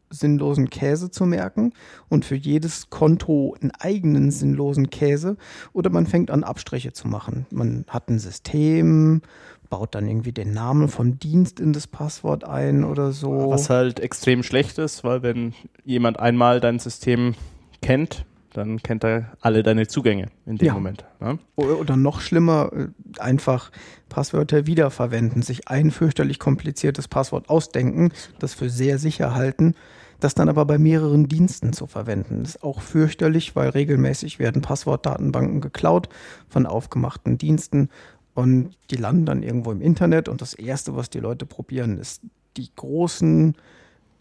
[0.10, 1.74] sinnlosen Käse zu merken
[2.10, 5.38] und für jedes Konto einen eigenen sinnlosen Käse
[5.72, 7.48] oder man fängt an Abstriche zu machen.
[7.52, 9.22] Man hat ein System
[9.70, 13.50] baut dann irgendwie den Namen vom Dienst in das Passwort ein oder so.
[13.50, 15.54] Was halt extrem schlecht ist, weil wenn
[15.84, 17.34] jemand einmal dein System
[17.82, 20.74] kennt, dann kennt er alle deine Zugänge in dem ja.
[20.74, 21.06] Moment.
[21.20, 21.40] Ne?
[21.56, 22.88] Oder noch schlimmer, äh,
[23.20, 23.72] einfach
[24.10, 29.76] Passwörter wiederverwenden, sich ein fürchterlich kompliziertes Passwort ausdenken, das für sehr sicher halten,
[30.20, 35.60] Das dann aber bei mehreren Diensten zu verwenden, ist auch fürchterlich, weil regelmäßig werden Passwortdatenbanken
[35.60, 36.08] geklaut
[36.48, 37.90] von aufgemachten Diensten
[38.34, 42.22] und die landen dann irgendwo im Internet und das Erste, was die Leute probieren, ist
[42.56, 43.56] die großen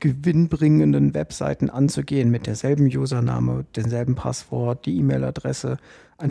[0.03, 5.76] gewinnbringenden Webseiten anzugehen mit derselben Username, demselben Passwort, die E-Mail-Adresse.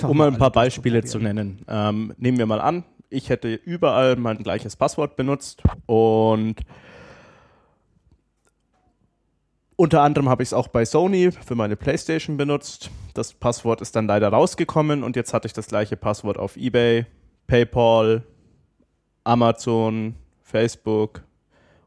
[0.04, 1.64] um mal ein paar Beispiele zu nennen.
[1.70, 6.56] Ähm, nehmen wir mal an, ich hätte überall mein gleiches Passwort benutzt und
[9.78, 12.92] unter anderem habe ich es auch bei Sony für meine PlayStation benutzt.
[13.14, 17.06] Das Passwort ist dann leider rausgekommen und jetzt hatte ich das gleiche Passwort auf eBay,
[17.48, 18.24] PayPal,
[19.24, 21.24] Amazon, Facebook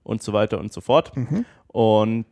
[0.03, 1.15] und so weiter und so fort.
[1.15, 1.45] Mhm.
[1.75, 2.27] Und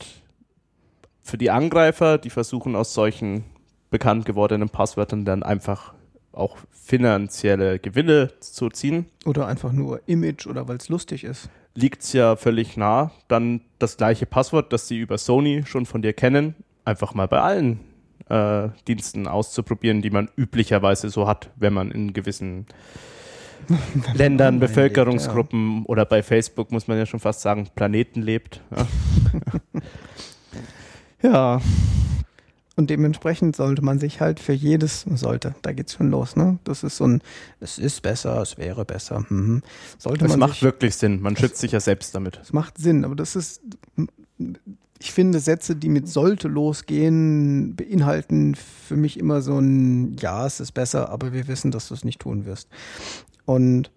[1.23, 3.45] für die Angreifer, die versuchen aus solchen
[3.91, 5.93] bekannt gewordenen Passwörtern dann einfach
[6.33, 9.07] auch finanzielle Gewinne zu ziehen.
[9.27, 13.63] Oder einfach nur Image oder weil es lustig ist liegt es ja völlig nah, dann
[13.79, 17.81] das gleiche Passwort, das sie über Sony schon von dir kennen, einfach mal bei allen
[18.29, 22.67] äh, Diensten auszuprobieren, die man üblicherweise so hat, wenn man in gewissen
[24.15, 25.91] Ländern, Bevölkerungsgruppen lebt, ja.
[25.91, 28.61] oder bei Facebook muss man ja schon fast sagen, Planeten lebt.
[31.23, 31.59] Ja.
[31.59, 31.61] ja.
[32.75, 36.59] Und dementsprechend sollte man sich halt für jedes, sollte, da geht's schon los, ne?
[36.65, 37.23] Das ist so ein,
[37.61, 39.25] es ist besser, es wäre besser.
[39.29, 39.63] Mhm.
[39.99, 42.41] Sollte das macht sich, wirklich Sinn, man schützt sich ja selbst damit.
[42.43, 43.61] Es macht Sinn, aber das ist,
[44.99, 50.59] ich finde, Sätze, die mit sollte losgehen, beinhalten für mich immer so ein, ja, es
[50.59, 52.69] ist besser, aber wir wissen, dass du es nicht tun wirst.
[53.45, 53.91] Und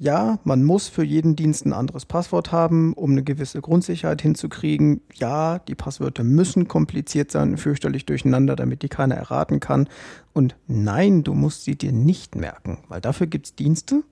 [0.00, 5.00] ja, man muss für jeden Dienst ein anderes Passwort haben, um eine gewisse Grundsicherheit hinzukriegen.
[5.14, 9.88] Ja, die Passwörter müssen kompliziert sein, fürchterlich durcheinander, damit die keiner erraten kann.
[10.32, 14.04] Und nein, du musst sie dir nicht merken, weil dafür gibt's Dienste.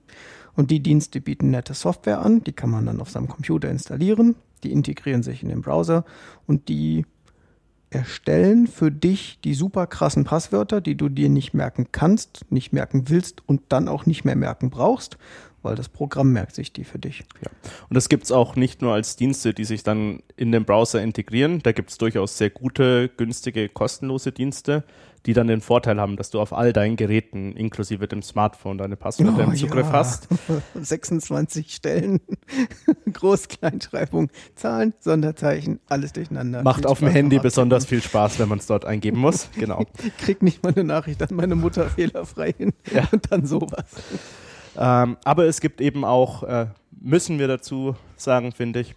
[0.55, 4.35] Und die Dienste bieten nette Software an, die kann man dann auf seinem Computer installieren,
[4.63, 6.03] die integrieren sich in den Browser
[6.47, 7.05] und die
[7.97, 13.09] erstellen für dich die super krassen Passwörter, die du dir nicht merken kannst, nicht merken
[13.09, 15.17] willst und dann auch nicht mehr merken brauchst,
[15.67, 17.19] weil das Programm merkt sich die für dich.
[17.41, 17.51] Ja.
[17.89, 21.01] Und das gibt es auch nicht nur als Dienste, die sich dann in den Browser
[21.01, 21.59] integrieren.
[21.61, 24.85] Da gibt es durchaus sehr gute, günstige, kostenlose Dienste,
[25.25, 28.95] die dann den Vorteil haben, dass du auf all deinen Geräten, inklusive dem Smartphone, deine
[28.95, 29.91] Passwörter oh, im Zugriff ja.
[29.91, 30.29] hast.
[30.75, 32.21] 26 Stellen,
[33.11, 36.63] Groß-Kleinschreibung, Zahlen, Sonderzeichen, alles durcheinander.
[36.63, 39.49] Macht auf dem Handy besonders viel Spaß, wenn man es dort eingeben muss.
[39.59, 39.85] Genau.
[40.17, 43.07] Krieg nicht mal eine Nachricht an meine Mutter fehlerfrei hin ja.
[43.11, 43.85] und dann sowas.
[44.77, 48.95] Ähm, aber es gibt eben auch, äh, müssen wir dazu sagen, finde ich,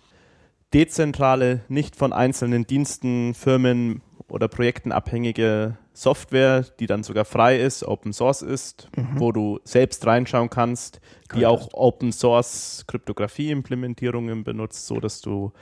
[0.72, 7.83] dezentrale, nicht von einzelnen Diensten, Firmen oder Projekten abhängige Software, die dann sogar frei ist,
[7.83, 9.09] Open Source ist, mhm.
[9.14, 11.01] wo du selbst reinschauen kannst,
[11.35, 15.53] die auch Open Source Kryptographie-Implementierungen benutzt, so dass du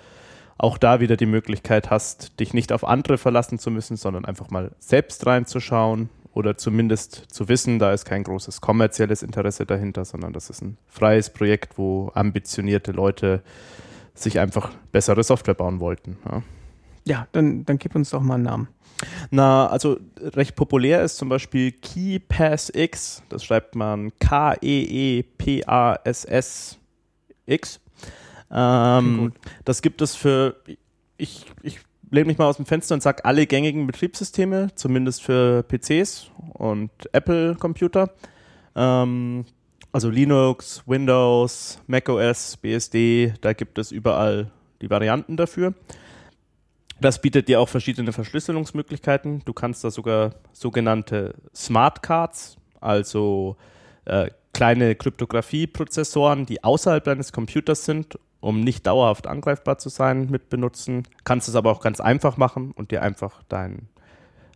[0.58, 4.50] auch da wieder die Möglichkeit hast, dich nicht auf andere verlassen zu müssen, sondern einfach
[4.50, 10.32] mal selbst reinzuschauen oder zumindest zu wissen, da ist kein großes kommerzielles Interesse dahinter, sondern
[10.32, 13.42] das ist ein freies Projekt, wo ambitionierte Leute
[14.14, 16.16] sich einfach bessere Software bauen wollten.
[16.24, 16.42] Ja,
[17.04, 18.68] ja dann, dann gib uns doch mal einen Namen.
[19.30, 24.60] Na, also recht populär ist zum Beispiel KeyPassX, das schreibt man K-E-E-P-A-S-S-X.
[28.50, 29.32] Ähm,
[29.64, 30.54] das gibt es für,
[31.16, 31.80] ich, ich
[32.10, 36.90] lehne mich mal aus dem Fenster und sage alle gängigen Betriebssysteme, zumindest für PCs und
[37.12, 38.10] Apple-Computer.
[38.74, 39.44] Ähm,
[39.92, 44.50] also Linux, Windows, macOS, BSD, da gibt es überall
[44.80, 45.74] die Varianten dafür.
[47.00, 49.42] Das bietet dir auch verschiedene Verschlüsselungsmöglichkeiten.
[49.44, 53.56] Du kannst da sogar sogenannte Smart Cards, also
[54.04, 60.48] äh, kleine Kryptographie-Prozessoren, die außerhalb deines Computers sind um nicht dauerhaft angreifbar zu sein, mit
[60.48, 61.04] benutzen.
[61.24, 63.88] Kannst es aber auch ganz einfach machen und dir einfach dein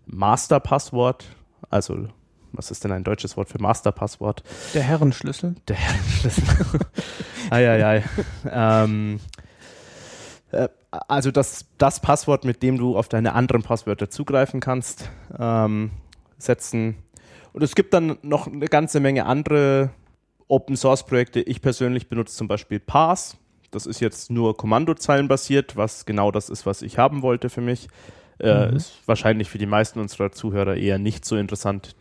[0.06, 1.24] Masterpasswort,
[1.70, 2.08] also
[2.52, 4.42] was ist denn ein deutsches Wort für Masterpasswort?
[4.74, 5.54] Der Herrenschlüssel.
[5.68, 6.44] Der Herrenschlüssel.
[7.50, 8.04] Eieiei.
[8.50, 9.20] ähm,
[10.50, 15.92] äh, also das, das Passwort, mit dem du auf deine anderen Passwörter zugreifen kannst, ähm,
[16.36, 16.96] setzen.
[17.54, 19.90] Und es gibt dann noch eine ganze Menge andere
[20.48, 21.40] Open Source Projekte.
[21.40, 23.36] Ich persönlich benutze zum Beispiel Parse.
[23.72, 27.62] Das ist jetzt nur Kommandozeilen basiert, was genau das ist, was ich haben wollte für
[27.62, 27.88] mich.
[28.38, 28.76] Äh, mhm.
[28.76, 31.96] Ist wahrscheinlich für die meisten unserer Zuhörer eher nicht so interessant,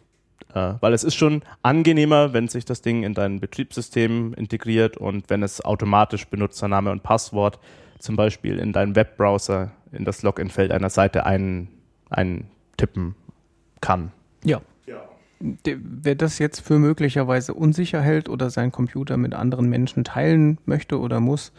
[0.53, 5.29] äh, weil es ist schon angenehmer, wenn sich das Ding in dein Betriebssystem integriert und
[5.29, 7.57] wenn es automatisch Benutzername und Passwort
[7.99, 11.69] zum Beispiel in deinen Webbrowser in das Login-Feld einer Seite ein,
[12.09, 13.15] eintippen
[13.79, 14.11] kann.
[14.43, 14.61] Ja.
[15.63, 20.99] Wer das jetzt für möglicherweise unsicher hält oder seinen Computer mit anderen Menschen teilen möchte
[20.99, 21.51] oder muss,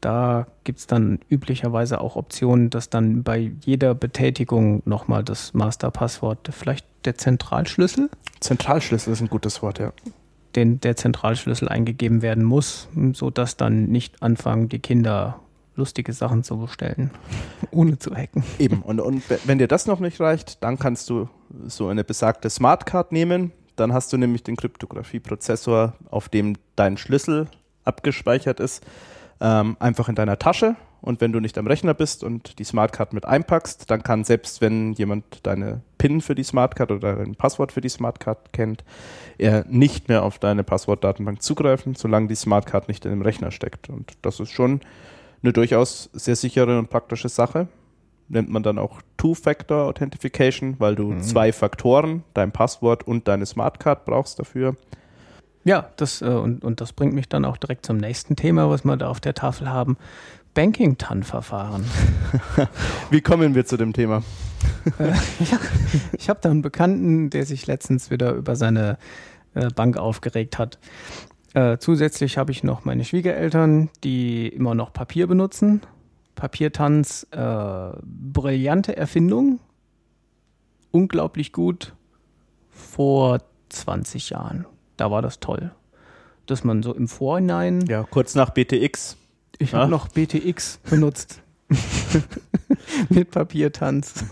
[0.00, 6.50] da gibt es dann üblicherweise auch Optionen, dass dann bei jeder Betätigung nochmal das Masterpasswort,
[6.52, 8.10] vielleicht der Zentralschlüssel?
[8.40, 9.92] Zentralschlüssel ist ein gutes Wort, ja.
[10.54, 15.40] Den, der Zentralschlüssel eingegeben werden muss, sodass dann nicht anfangen, die Kinder
[15.76, 17.10] lustige Sachen zu bestellen,
[17.70, 18.42] ohne zu hacken.
[18.58, 21.28] Eben, und, und wenn dir das noch nicht reicht, dann kannst du
[21.66, 23.52] so eine besagte Smartcard nehmen.
[23.76, 27.48] Dann hast du nämlich den Kryptographie-Prozessor, auf dem dein Schlüssel
[27.84, 28.82] abgespeichert ist
[29.40, 33.12] ähm, einfach in deiner Tasche und wenn du nicht am Rechner bist und die Smartcard
[33.12, 37.72] mit einpackst, dann kann selbst wenn jemand deine PIN für die Smartcard oder dein Passwort
[37.72, 38.84] für die Smartcard kennt,
[39.38, 43.88] er nicht mehr auf deine Passwortdatenbank zugreifen, solange die Smartcard nicht in dem Rechner steckt.
[43.88, 44.80] Und das ist schon
[45.46, 47.68] eine durchaus sehr sichere und praktische Sache.
[48.28, 51.22] Nennt man dann auch Two-Factor Authentification, weil du mhm.
[51.22, 54.76] zwei Faktoren, dein Passwort und deine Smartcard brauchst dafür.
[55.62, 58.84] Ja, das, äh, und, und das bringt mich dann auch direkt zum nächsten Thema, was
[58.84, 59.96] wir da auf der Tafel haben.
[60.54, 61.84] Banking-TAN-Verfahren.
[63.10, 64.22] Wie kommen wir zu dem Thema?
[65.00, 65.08] Äh,
[65.40, 65.58] ja,
[66.16, 68.98] ich habe da einen Bekannten, der sich letztens wieder über seine
[69.54, 70.78] äh, Bank aufgeregt hat.
[71.56, 75.80] Äh, zusätzlich habe ich noch meine Schwiegereltern, die immer noch Papier benutzen.
[76.34, 79.58] Papiertanz, äh, brillante Erfindung,
[80.90, 81.94] unglaublich gut
[82.68, 83.40] vor
[83.70, 84.66] 20 Jahren.
[84.98, 85.70] Da war das toll.
[86.44, 87.86] Dass man so im Vorhinein.
[87.86, 89.16] Ja, kurz nach BTX.
[89.56, 91.40] Ich habe noch BTX benutzt.
[93.08, 94.26] Mit Papiertanz.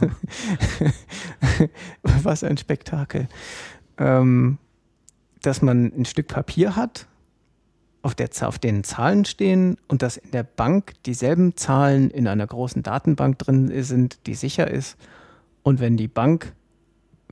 [2.03, 3.29] Was ein Spektakel.
[3.97, 4.59] Ähm,
[5.41, 7.07] dass man ein Stück Papier hat,
[8.05, 12.47] auf, der, auf denen Zahlen stehen und dass in der Bank dieselben Zahlen in einer
[12.47, 14.99] großen Datenbank drin sind, die sicher ist.
[15.63, 16.53] Und wenn die Bank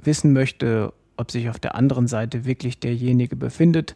[0.03, 3.95] wissen möchte, ob sich auf der anderen Seite wirklich derjenige befindet,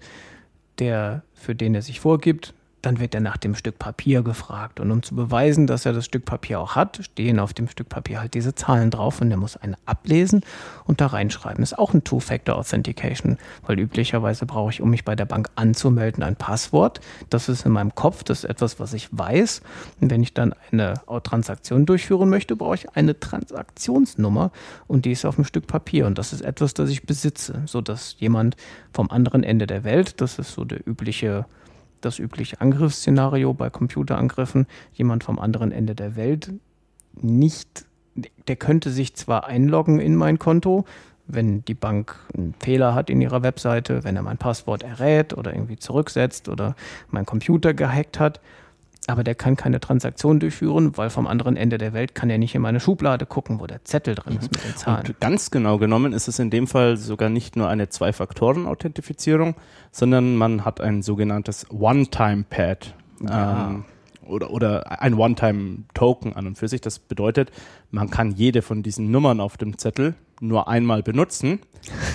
[0.78, 2.52] der für den er sich vorgibt,
[2.82, 4.78] dann wird er nach dem Stück Papier gefragt.
[4.80, 7.88] Und um zu beweisen, dass er das Stück Papier auch hat, stehen auf dem Stück
[7.88, 10.44] Papier halt diese Zahlen drauf und er muss eine ablesen
[10.84, 11.62] und da reinschreiben.
[11.62, 16.22] Ist auch ein Two-Factor Authentication, weil üblicherweise brauche ich, um mich bei der Bank anzumelden,
[16.22, 17.00] ein Passwort.
[17.28, 19.62] Das ist in meinem Kopf, das ist etwas, was ich weiß.
[20.00, 24.52] Und wenn ich dann eine Transaktion durchführen möchte, brauche ich eine Transaktionsnummer
[24.86, 26.06] und die ist auf dem Stück Papier.
[26.06, 28.56] Und das ist etwas, das ich besitze, sodass jemand
[28.92, 31.46] vom anderen Ende der Welt, das ist so der übliche
[32.06, 36.52] das übliche Angriffsszenario bei Computerangriffen, jemand vom anderen Ende der Welt
[37.20, 37.84] nicht,
[38.48, 40.84] der könnte sich zwar einloggen in mein Konto,
[41.26, 45.52] wenn die Bank einen Fehler hat in ihrer Webseite, wenn er mein Passwort errät oder
[45.52, 46.76] irgendwie zurücksetzt oder
[47.10, 48.40] mein Computer gehackt hat,
[49.06, 52.54] aber der kann keine Transaktion durchführen, weil vom anderen Ende der Welt kann er nicht
[52.54, 55.06] in meine Schublade gucken, wo der Zettel drin ist mit den Zahlen.
[55.06, 59.54] Und ganz genau genommen ist es in dem Fall sogar nicht nur eine Zwei-Faktoren-Authentifizierung,
[59.92, 62.94] sondern man hat ein sogenanntes One-Time-Pad.
[63.22, 63.68] Ja.
[63.68, 63.84] Ähm,
[64.26, 66.80] oder, oder ein One-Time-Token an und für sich.
[66.80, 67.52] Das bedeutet,
[67.90, 71.60] man kann jede von diesen Nummern auf dem Zettel nur einmal benutzen.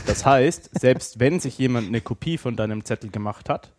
[0.05, 3.71] Das heißt, selbst wenn sich jemand eine Kopie von deinem Zettel gemacht hat,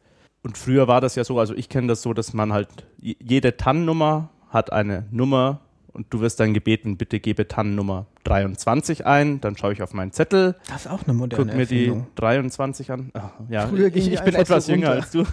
[0.43, 2.69] und früher war das ja so, also ich kenne das so, dass man halt,
[3.01, 5.61] jede TAN-Nummer hat eine Nummer
[5.93, 10.13] und du wirst dann gebeten, bitte gebe TAN-Nummer 23 ein, dann schaue ich auf meinen
[10.13, 10.57] Zettel.
[10.69, 12.07] Das ist auch eine moderne Guck mir Erfindung.
[12.11, 13.11] die 23 an.
[13.15, 15.25] Ach, ja, Früher ich, ich bin etwas so jünger als du.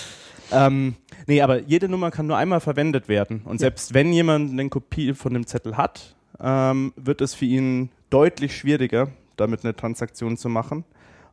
[0.52, 0.94] ähm,
[1.26, 3.42] nee, aber jede Nummer kann nur einmal verwendet werden.
[3.44, 3.66] Und ja.
[3.66, 8.56] selbst wenn jemand eine Kopie von dem Zettel hat, ähm, wird es für ihn deutlich
[8.56, 10.84] schwieriger, damit eine Transaktion zu machen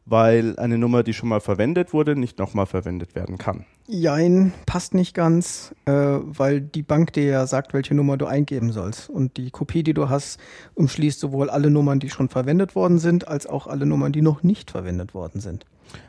[0.06, 3.66] weil eine Nummer, die schon mal verwendet wurde, nicht nochmal verwendet werden kann.
[3.88, 8.72] Jein, passt nicht ganz, äh, weil die Bank dir ja sagt, welche Nummer du eingeben
[8.72, 9.10] sollst.
[9.10, 10.40] Und die Kopie, die du hast,
[10.76, 14.44] umschließt sowohl alle Nummern, die schon verwendet worden sind, als auch alle Nummern, die noch
[14.44, 15.66] nicht verwendet worden sind.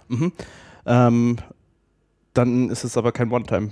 [0.09, 0.33] Mhm.
[0.87, 1.37] Ähm,
[2.35, 3.71] dann ist es aber kein One-Time.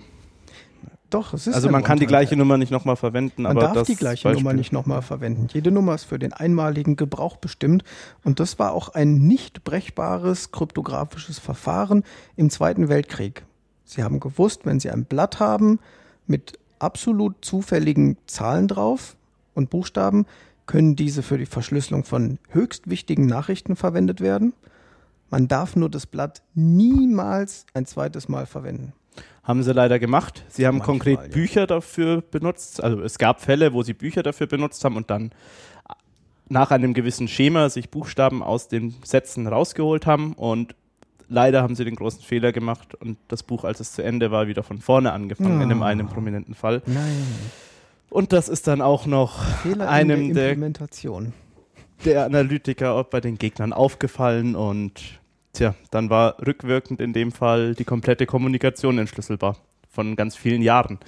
[1.10, 3.42] Doch, es ist Also man kann die gleiche Nummer nicht nochmal verwenden.
[3.42, 4.42] Man darf die gleiche Beispiel.
[4.42, 5.48] Nummer nicht nochmal verwenden.
[5.52, 7.82] Jede Nummer ist für den einmaligen Gebrauch bestimmt.
[8.22, 12.04] Und das war auch ein nicht brechbares kryptografisches Verfahren
[12.36, 13.44] im Zweiten Weltkrieg.
[13.84, 15.80] Sie haben gewusst, wenn Sie ein Blatt haben
[16.28, 19.16] mit absolut zufälligen Zahlen drauf
[19.54, 20.26] und Buchstaben,
[20.66, 24.52] können diese für die Verschlüsselung von höchst wichtigen Nachrichten verwendet werden.
[25.28, 28.92] Man darf nur das Blatt niemals ein zweites Mal verwenden.
[29.42, 30.44] Haben sie leider gemacht.
[30.48, 31.28] Sie haben Manchmal, konkret ja.
[31.28, 32.82] Bücher dafür benutzt.
[32.82, 35.32] Also es gab Fälle, wo sie Bücher dafür benutzt haben und dann
[36.48, 40.74] nach einem gewissen Schema sich Buchstaben aus den Sätzen rausgeholt haben und
[41.28, 44.48] leider haben sie den großen Fehler gemacht und das Buch, als es zu Ende war,
[44.48, 45.62] wieder von vorne angefangen, oh.
[45.62, 46.82] in einem, einem prominenten Fall.
[46.86, 47.22] Nein.
[48.10, 51.32] Und das ist dann auch noch Fehler einem der Implementation.
[52.04, 55.19] der Analytiker bei den Gegnern aufgefallen und
[55.52, 59.56] Tja, dann war rückwirkend in dem Fall die komplette Kommunikation entschlüsselbar
[59.88, 60.98] von ganz vielen Jahren.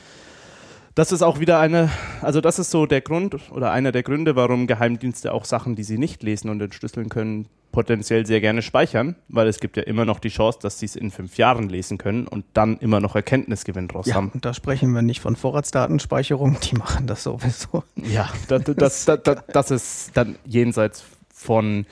[0.95, 1.91] das ist auch wieder eine,
[2.21, 5.85] also das ist so der Grund oder einer der Gründe, warum Geheimdienste auch Sachen, die
[5.85, 10.05] sie nicht lesen und entschlüsseln können, potenziell sehr gerne speichern, weil es gibt ja immer
[10.05, 13.15] noch die Chance, dass sie es in fünf Jahren lesen können und dann immer noch
[13.15, 14.31] Erkenntnisgewinn draus Ja, haben.
[14.35, 17.85] und da sprechen wir nicht von Vorratsdatenspeicherung, die machen das sowieso.
[17.97, 21.87] Ja, das, das, das, das, das ist dann jenseits von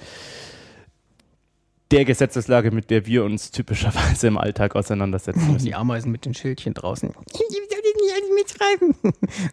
[1.90, 5.66] der Gesetzeslage, mit der wir uns typischerweise im Alltag auseinandersetzen müssen.
[5.66, 7.10] Die Ameisen mit den Schildchen draußen.
[7.10, 7.46] Ich soll
[7.82, 8.94] das nicht mitschreiben.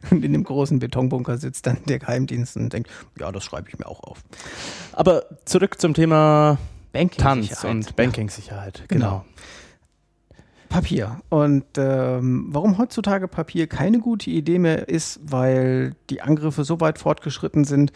[0.12, 3.78] Und in dem großen Betonbunker sitzt dann der Geheimdienst und denkt, ja, das schreibe ich
[3.80, 4.24] mir auch auf.
[4.94, 6.58] Aber zurück zum Thema
[6.94, 7.72] Tanz Banking-Sicherheit.
[7.72, 8.84] und Banking-Sicherheit.
[8.88, 9.26] Genau.
[10.70, 11.22] Papier.
[11.30, 17.00] Und ähm, warum heutzutage Papier keine gute Idee mehr ist, weil die Angriffe so weit
[17.00, 17.92] fortgeschritten sind,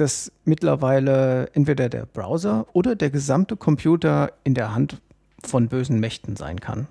[0.00, 5.00] dass mittlerweile entweder der Browser oder der gesamte Computer in der Hand
[5.42, 6.86] von bösen Mächten sein kann.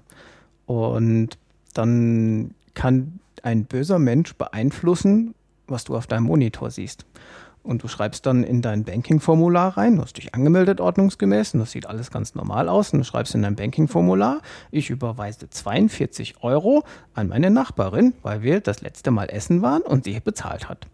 [0.65, 1.37] Und
[1.73, 5.33] dann kann ein böser Mensch beeinflussen,
[5.67, 7.05] was du auf deinem Monitor siehst.
[7.63, 11.71] Und du schreibst dann in dein Banking-Formular rein, du hast dich angemeldet ordnungsgemäß und das
[11.71, 12.93] sieht alles ganz normal aus.
[12.93, 14.41] Und du schreibst in dein Banking-Formular,
[14.71, 16.83] ich überweise 42 Euro
[17.13, 20.87] an meine Nachbarin, weil wir das letzte Mal essen waren und sie bezahlt hat.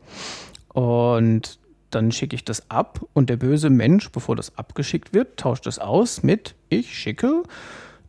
[0.74, 1.60] Und
[1.96, 5.80] dann schicke ich das ab und der böse Mensch, bevor das abgeschickt wird, tauscht es
[5.80, 7.44] aus mit, ich schicke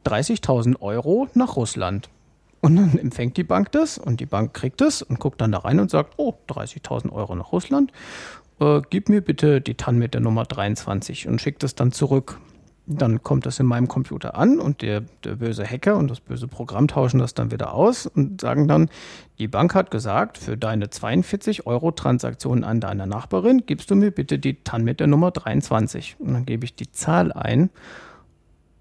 [0.04, 2.08] 30.000 Euro nach Russland.
[2.60, 5.58] Und dann empfängt die Bank das und die Bank kriegt es und guckt dann da
[5.58, 7.92] rein und sagt, oh, 30.000 Euro nach Russland,
[8.60, 12.38] äh, gib mir bitte die TAN mit der Nummer 23 und schickt es dann zurück.
[12.86, 16.48] Dann kommt das in meinem Computer an und der, der böse Hacker und das böse
[16.48, 18.90] Programm tauschen das dann wieder aus und sagen dann,
[19.38, 24.10] die Bank hat gesagt, für deine 42 Euro Transaktion an deiner Nachbarin gibst du mir
[24.10, 26.16] bitte die TAN mit der Nummer 23.
[26.18, 27.70] Und dann gebe ich die Zahl ein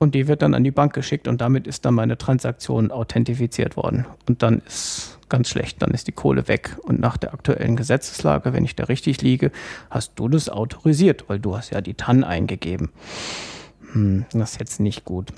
[0.03, 3.77] und die wird dann an die Bank geschickt und damit ist dann meine Transaktion authentifiziert
[3.77, 4.05] worden.
[4.27, 6.77] Und dann ist ganz schlecht, dann ist die Kohle weg.
[6.83, 9.51] Und nach der aktuellen Gesetzeslage, wenn ich da richtig liege,
[9.89, 12.89] hast du das autorisiert, weil du hast ja die TAN eingegeben.
[13.93, 15.33] Hm, das ist jetzt nicht gut.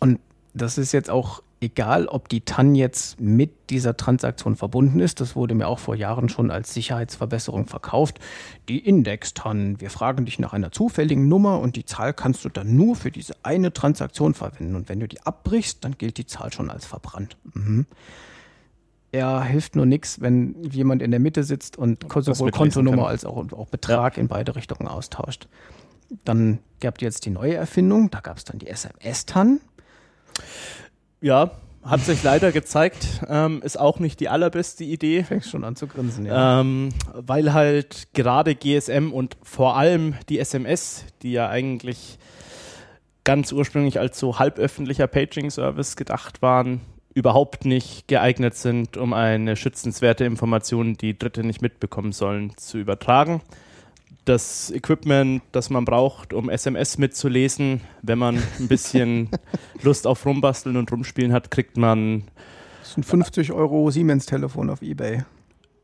[0.00, 0.20] Und
[0.54, 5.20] das ist jetzt auch egal, ob die TAN jetzt mit dieser Transaktion verbunden ist.
[5.20, 8.20] Das wurde mir auch vor Jahren schon als Sicherheitsverbesserung verkauft.
[8.68, 9.80] Die Index-TAN.
[9.80, 13.10] Wir fragen dich nach einer zufälligen Nummer und die Zahl kannst du dann nur für
[13.10, 14.76] diese eine Transaktion verwenden.
[14.76, 17.36] Und wenn du die abbrichst, dann gilt die Zahl schon als verbrannt.
[17.54, 17.86] Mhm.
[19.12, 23.50] Er hilft nur nichts, wenn jemand in der Mitte sitzt und sowohl Kontonummer als auch,
[23.52, 25.48] auch Betrag in beide Richtungen austauscht.
[26.24, 29.60] Dann gab es jetzt die neue Erfindung, da gab es dann die SMS-TAN.
[31.20, 31.52] Ja,
[31.82, 35.22] hat sich leider gezeigt, ähm, ist auch nicht die allerbeste Idee.
[35.22, 36.60] Fängst schon an zu grinsen, ja.
[36.60, 42.18] Ähm, weil halt gerade GSM und vor allem die SMS, die ja eigentlich
[43.22, 46.80] ganz ursprünglich als so halböffentlicher Paging-Service gedacht waren,
[47.14, 53.40] überhaupt nicht geeignet sind, um eine schützenswerte Information, die Dritte nicht mitbekommen sollen, zu übertragen.
[54.26, 59.30] Das Equipment, das man braucht, um SMS mitzulesen, wenn man ein bisschen
[59.82, 62.24] Lust auf Rumbasteln und Rumspielen hat, kriegt man
[62.80, 65.24] Das ist ein 50 Euro Siemens-Telefon auf Ebay.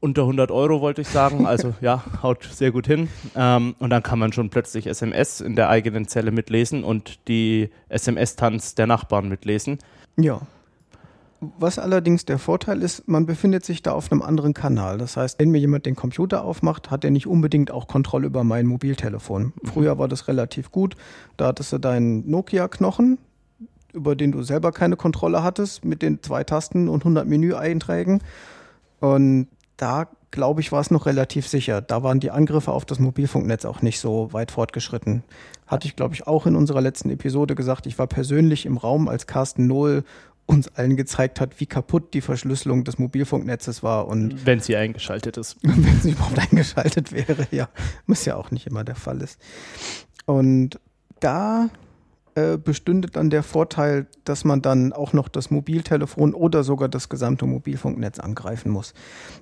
[0.01, 1.47] unter 100 Euro, wollte ich sagen.
[1.47, 3.09] Also ja, haut sehr gut hin.
[3.36, 7.70] Ähm, und dann kann man schon plötzlich SMS in der eigenen Zelle mitlesen und die
[7.90, 9.78] SMS-Tanz der Nachbarn mitlesen.
[10.16, 10.40] Ja.
[11.59, 14.97] Was allerdings der Vorteil ist, man befindet sich da auf einem anderen Kanal.
[14.97, 18.45] Das heißt, wenn mir jemand den Computer aufmacht, hat er nicht unbedingt auch Kontrolle über
[18.45, 19.53] mein Mobiltelefon.
[19.64, 20.95] Früher war das relativ gut.
[21.36, 23.18] Da hattest du deinen Nokia-Knochen,
[23.93, 28.20] über den du selber keine Kontrolle hattest, mit den zwei Tasten und 100 Menü-Einträgen.
[29.01, 31.80] Und da, glaube ich, war es noch relativ sicher.
[31.80, 35.24] Da waren die Angriffe auf das Mobilfunknetz auch nicht so weit fortgeschritten.
[35.66, 37.86] Hatte ich, glaube ich, auch in unserer letzten Episode gesagt.
[37.86, 40.05] Ich war persönlich im Raum, als Carsten Nohl
[40.53, 45.37] uns allen gezeigt hat, wie kaputt die Verschlüsselung des Mobilfunknetzes war und Wenn sie eingeschaltet
[45.37, 45.57] ist.
[45.63, 47.69] wenn sie überhaupt eingeschaltet wäre, ja,
[48.07, 49.41] was ja auch nicht immer der Fall ist.
[50.27, 50.79] Und
[51.21, 51.71] da
[52.35, 57.11] äh, bestünde dann der Vorteil, dass man dann auch noch das Mobiltelefon oder sogar das
[57.11, 58.95] gesamte Mobilfunknetz angreifen muss.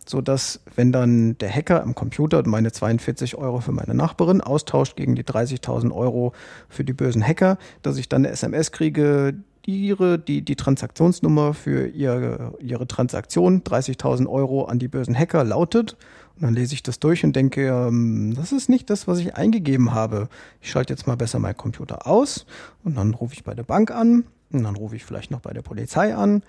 [0.05, 5.15] Sodass, wenn dann der Hacker am Computer meine 42 Euro für meine Nachbarin austauscht gegen
[5.15, 6.33] die 30.000 Euro
[6.69, 9.35] für die bösen Hacker, dass ich dann eine SMS kriege,
[9.67, 15.97] ihre, die, die Transaktionsnummer für ihre, ihre Transaktion, 30.000 Euro an die bösen Hacker, lautet.
[16.37, 19.37] Und dann lese ich das durch und denke, ähm, das ist nicht das, was ich
[19.37, 20.29] eingegeben habe.
[20.61, 22.47] Ich schalte jetzt mal besser meinen Computer aus
[22.83, 25.53] und dann rufe ich bei der Bank an und dann rufe ich vielleicht noch bei
[25.53, 26.43] der Polizei an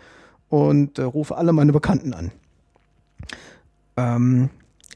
[0.49, 2.31] und äh, rufe alle meine Bekannten an.
[3.97, 4.49] Ähm,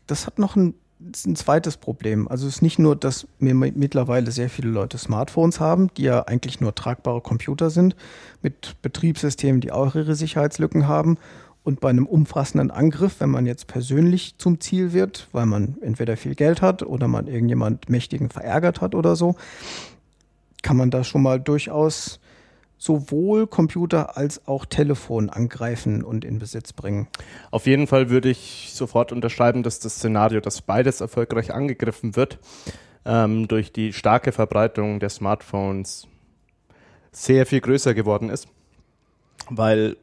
[0.07, 0.75] das hat noch ein,
[1.11, 2.27] ist ein zweites Problem.
[2.27, 6.03] Also es ist nicht nur, dass mir mi- mittlerweile sehr viele Leute Smartphones haben, die
[6.03, 7.95] ja eigentlich nur tragbare Computer sind,
[8.41, 11.17] mit Betriebssystemen, die auch ihre Sicherheitslücken haben.
[11.63, 16.15] Und bei einem umfassenden Angriff, wenn man jetzt persönlich zum Ziel wird, weil man entweder
[16.15, 19.35] viel Geld hat oder man irgendjemand Mächtigen verärgert hat oder so,
[20.61, 22.19] kann man da schon mal durchaus
[22.77, 27.07] sowohl Computer als auch Telefon angreifen und in Besitz bringen.
[27.51, 32.39] Auf jeden Fall würde ich sofort unterschreiben, dass das Szenario, dass beides erfolgreich angegriffen wird,
[33.05, 36.07] ähm, durch die starke Verbreitung der Smartphones
[37.11, 38.47] sehr viel größer geworden ist,
[39.49, 39.95] weil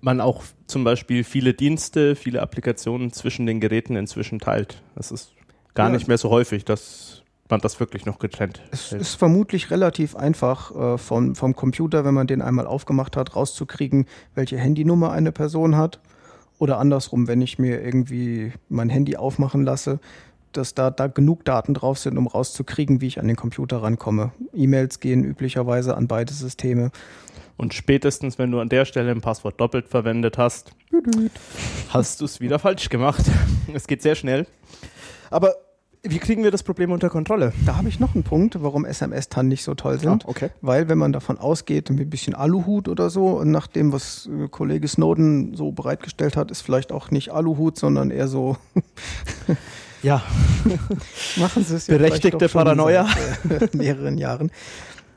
[0.00, 4.82] man auch zum Beispiel viele Dienste, viele Applikationen zwischen den Geräten inzwischen teilt.
[4.96, 5.32] Das ist
[5.74, 5.94] gar ja.
[5.94, 10.74] nicht mehr so häufig, dass man das wirklich noch getrennt Es ist vermutlich relativ einfach
[10.74, 15.76] äh, vom, vom Computer, wenn man den einmal aufgemacht hat, rauszukriegen, welche Handynummer eine Person
[15.76, 16.00] hat.
[16.58, 19.98] Oder andersrum, wenn ich mir irgendwie mein Handy aufmachen lasse,
[20.52, 24.32] dass da, da genug Daten drauf sind, um rauszukriegen, wie ich an den Computer rankomme.
[24.54, 26.90] E-Mails gehen üblicherweise an beide Systeme.
[27.56, 30.72] Und spätestens, wenn du an der Stelle ein Passwort doppelt verwendet hast,
[31.88, 33.24] hast du es wieder falsch gemacht.
[33.74, 34.46] Es geht sehr schnell.
[35.30, 35.54] Aber
[36.02, 37.52] wie kriegen wir das Problem unter Kontrolle?
[37.64, 40.24] Da habe ich noch einen Punkt, warum SMS-TAN nicht so toll sind.
[40.24, 40.50] Ah, okay.
[40.60, 44.48] Weil wenn man davon ausgeht, ein bisschen Aluhut oder so, und nach dem, was äh,
[44.48, 48.56] Kollege Snowden so bereitgestellt hat, ist vielleicht auch nicht Aluhut, sondern eher so
[50.02, 50.22] Ja.
[51.36, 53.06] Machen Sie es ja Berechtigte Paranoia.
[53.48, 54.50] Seit, äh, mehreren Jahren.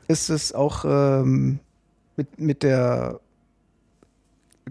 [0.08, 1.58] Ist es auch ähm,
[2.16, 3.20] mit, mit der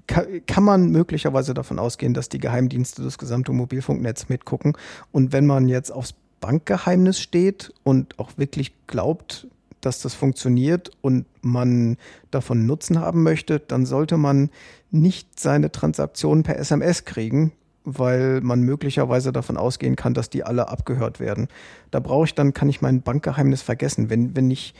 [0.08, 4.74] kann man möglicherweise davon ausgehen, dass die Geheimdienste das gesamte Mobilfunknetz mitgucken.
[5.12, 9.48] Und wenn man jetzt aufs Bankgeheimnis steht und auch wirklich glaubt,
[9.82, 11.98] dass das funktioniert und man
[12.32, 14.50] davon Nutzen haben möchte, dann sollte man
[14.92, 17.52] nicht seine Transaktionen per SMS kriegen,
[17.84, 21.48] weil man möglicherweise davon ausgehen kann, dass die alle abgehört werden.
[21.92, 24.10] Da brauche ich dann, kann ich mein Bankgeheimnis vergessen.
[24.10, 24.74] Wenn, wenn ich,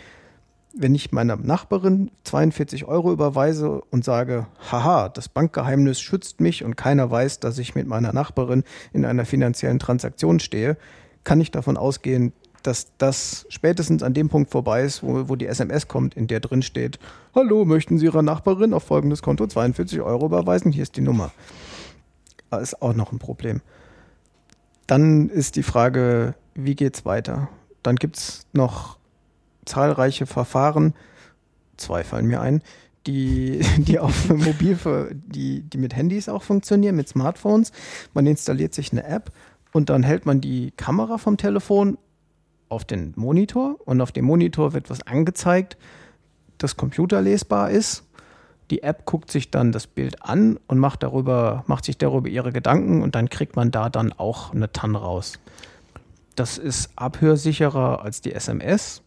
[0.78, 6.76] wenn ich meiner Nachbarin 42 Euro überweise und sage, haha, das Bankgeheimnis schützt mich und
[6.76, 8.64] keiner weiß, dass ich mit meiner Nachbarin
[8.94, 10.78] in einer finanziellen Transaktion stehe,
[11.24, 15.46] kann ich davon ausgehen, dass das spätestens an dem Punkt vorbei ist, wo, wo die
[15.46, 17.00] SMS kommt, in der drin steht,
[17.34, 20.72] hallo, möchten Sie Ihrer Nachbarin auf folgendes Konto 42 Euro überweisen?
[20.72, 21.32] Hier ist die Nummer
[22.62, 23.62] ist auch noch ein Problem.
[24.88, 27.50] Dann ist die Frage, wie geht es weiter?
[27.84, 28.98] Dann gibt es noch
[29.66, 30.94] zahlreiche Verfahren,
[31.78, 32.62] zwei fallen mir ein,
[33.08, 34.78] die, die auf Mobil,
[35.14, 37.72] die, die mit Handys auch funktionieren, mit Smartphones.
[38.14, 39.32] Man installiert sich eine App
[39.74, 41.98] und dann hält man die Kamera vom Telefon
[42.70, 45.78] auf den Monitor und auf dem Monitor wird was angezeigt,
[46.58, 48.06] das computerlesbar ist
[48.72, 52.52] die App guckt sich dann das Bild an und macht, darüber, macht sich darüber ihre
[52.52, 55.40] Gedanken und dann kriegt man da dann auch eine TAN raus.
[56.36, 59.02] Das ist abhörsicherer als die SMS,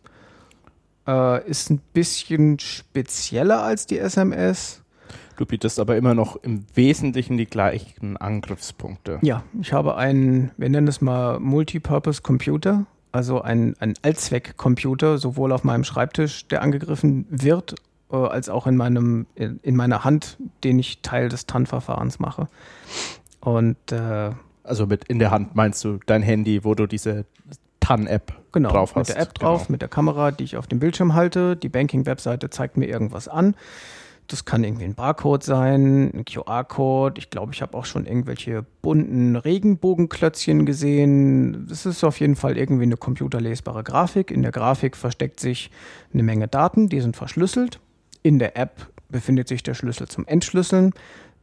[1.08, 4.82] äh, ist ein bisschen spezieller als die SMS.
[5.36, 9.18] Du bietest aber immer noch im Wesentlichen die gleichen Angriffspunkte.
[9.22, 15.52] Ja, ich habe einen, wir nennen es mal Multipurpose Computer, also ein, ein Allzweck-Computer, sowohl
[15.52, 17.76] auf meinem Schreibtisch, der angegriffen wird,
[18.10, 22.48] äh, als auch in meinem in, in, meiner Hand, den ich Teil des TAN-Verfahrens mache.
[23.40, 24.32] Und äh,
[24.64, 27.24] also mit in der Hand meinst du dein Handy, wo du diese
[27.88, 29.08] TAN-App genau, drauf hast?
[29.08, 29.72] Mit der App drauf, genau.
[29.72, 31.56] mit der Kamera, die ich auf dem Bildschirm halte.
[31.56, 33.56] Die Banking-Webseite zeigt mir irgendwas an.
[34.26, 37.18] Das kann irgendwie ein Barcode sein, ein QR-Code.
[37.18, 41.66] Ich glaube, ich habe auch schon irgendwelche bunten Regenbogenklötzchen gesehen.
[41.66, 44.30] Das ist auf jeden Fall irgendwie eine computerlesbare Grafik.
[44.30, 45.70] In der Grafik versteckt sich
[46.12, 47.80] eine Menge Daten, die sind verschlüsselt.
[48.22, 50.92] In der App befindet sich der Schlüssel zum Entschlüsseln.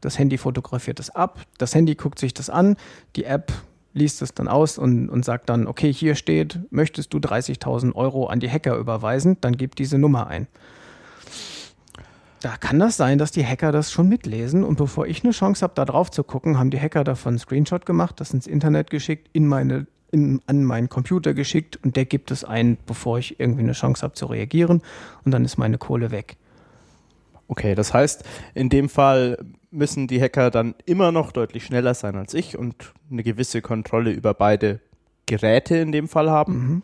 [0.01, 1.39] Das Handy fotografiert es ab.
[1.57, 2.75] Das Handy guckt sich das an.
[3.15, 3.51] Die App
[3.95, 8.27] liest es dann aus und, und sagt dann, okay, hier steht, möchtest du 30.000 Euro
[8.27, 10.47] an die Hacker überweisen, dann gib diese Nummer ein.
[12.41, 15.63] Da kann das sein, dass die Hacker das schon mitlesen und bevor ich eine Chance
[15.63, 18.89] habe, da drauf zu gucken, haben die Hacker davon einen Screenshot gemacht, das ins Internet
[18.91, 23.39] geschickt, in meine, in, an meinen Computer geschickt und der gibt es ein, bevor ich
[23.39, 24.83] irgendwie eine Chance habe zu reagieren
[25.23, 26.35] und dann ist meine Kohle weg.
[27.47, 28.23] Okay, das heißt,
[28.53, 29.37] in dem Fall
[29.71, 34.11] müssen die Hacker dann immer noch deutlich schneller sein als ich und eine gewisse Kontrolle
[34.11, 34.79] über beide
[35.25, 36.53] Geräte in dem Fall haben.
[36.53, 36.81] Mhm.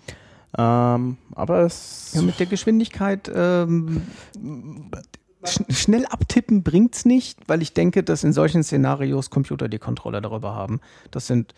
[0.58, 2.12] Ähm, aber es.
[2.14, 3.32] Ja, mit der Geschwindigkeit.
[3.34, 4.02] Ähm,
[5.46, 10.22] sch schnell abtippen bringt's nicht, weil ich denke, dass in solchen Szenarios Computer die Kontrolle
[10.22, 10.82] darüber haben.
[11.10, 11.54] Das sind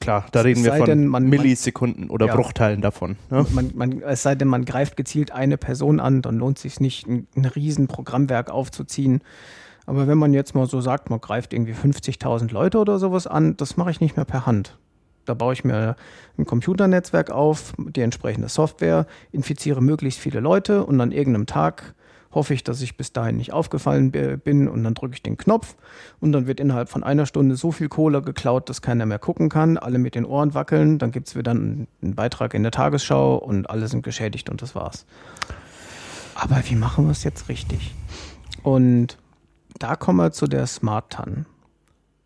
[0.00, 3.16] Klar, da reden wir von denn, man, Millisekunden oder ja, Bruchteilen davon.
[3.30, 3.44] Ne?
[3.50, 6.80] Man, man, es sei denn, man greift gezielt eine Person an, dann lohnt es sich
[6.80, 9.22] nicht, ein, ein riesen Programmwerk aufzuziehen.
[9.86, 13.56] Aber wenn man jetzt mal so sagt, man greift irgendwie 50.000 Leute oder sowas an,
[13.56, 14.78] das mache ich nicht mehr per Hand.
[15.24, 15.96] Da baue ich mir
[16.38, 21.94] ein Computernetzwerk auf, die entsprechende Software, infiziere möglichst viele Leute und an irgendeinem Tag
[22.38, 25.74] hoffe ich, dass ich bis dahin nicht aufgefallen bin und dann drücke ich den Knopf
[26.20, 29.48] und dann wird innerhalb von einer Stunde so viel Kohle geklaut, dass keiner mehr gucken
[29.48, 32.70] kann, alle mit den Ohren wackeln, dann gibt es wieder einen, einen Beitrag in der
[32.70, 35.04] Tagesschau und alle sind geschädigt und das war's.
[36.36, 37.92] Aber wie machen wir es jetzt richtig?
[38.62, 39.18] Und
[39.80, 41.46] da kommen wir zu der Smart TAN.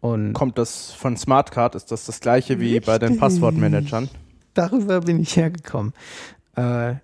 [0.01, 1.75] Und Kommt das von Smartcard?
[1.75, 2.87] Ist das das gleiche wie richtig.
[2.87, 4.11] bei den Passwortmanagern?
[4.53, 5.95] Darüber bin ich hergekommen.
[6.57, 6.97] Äh,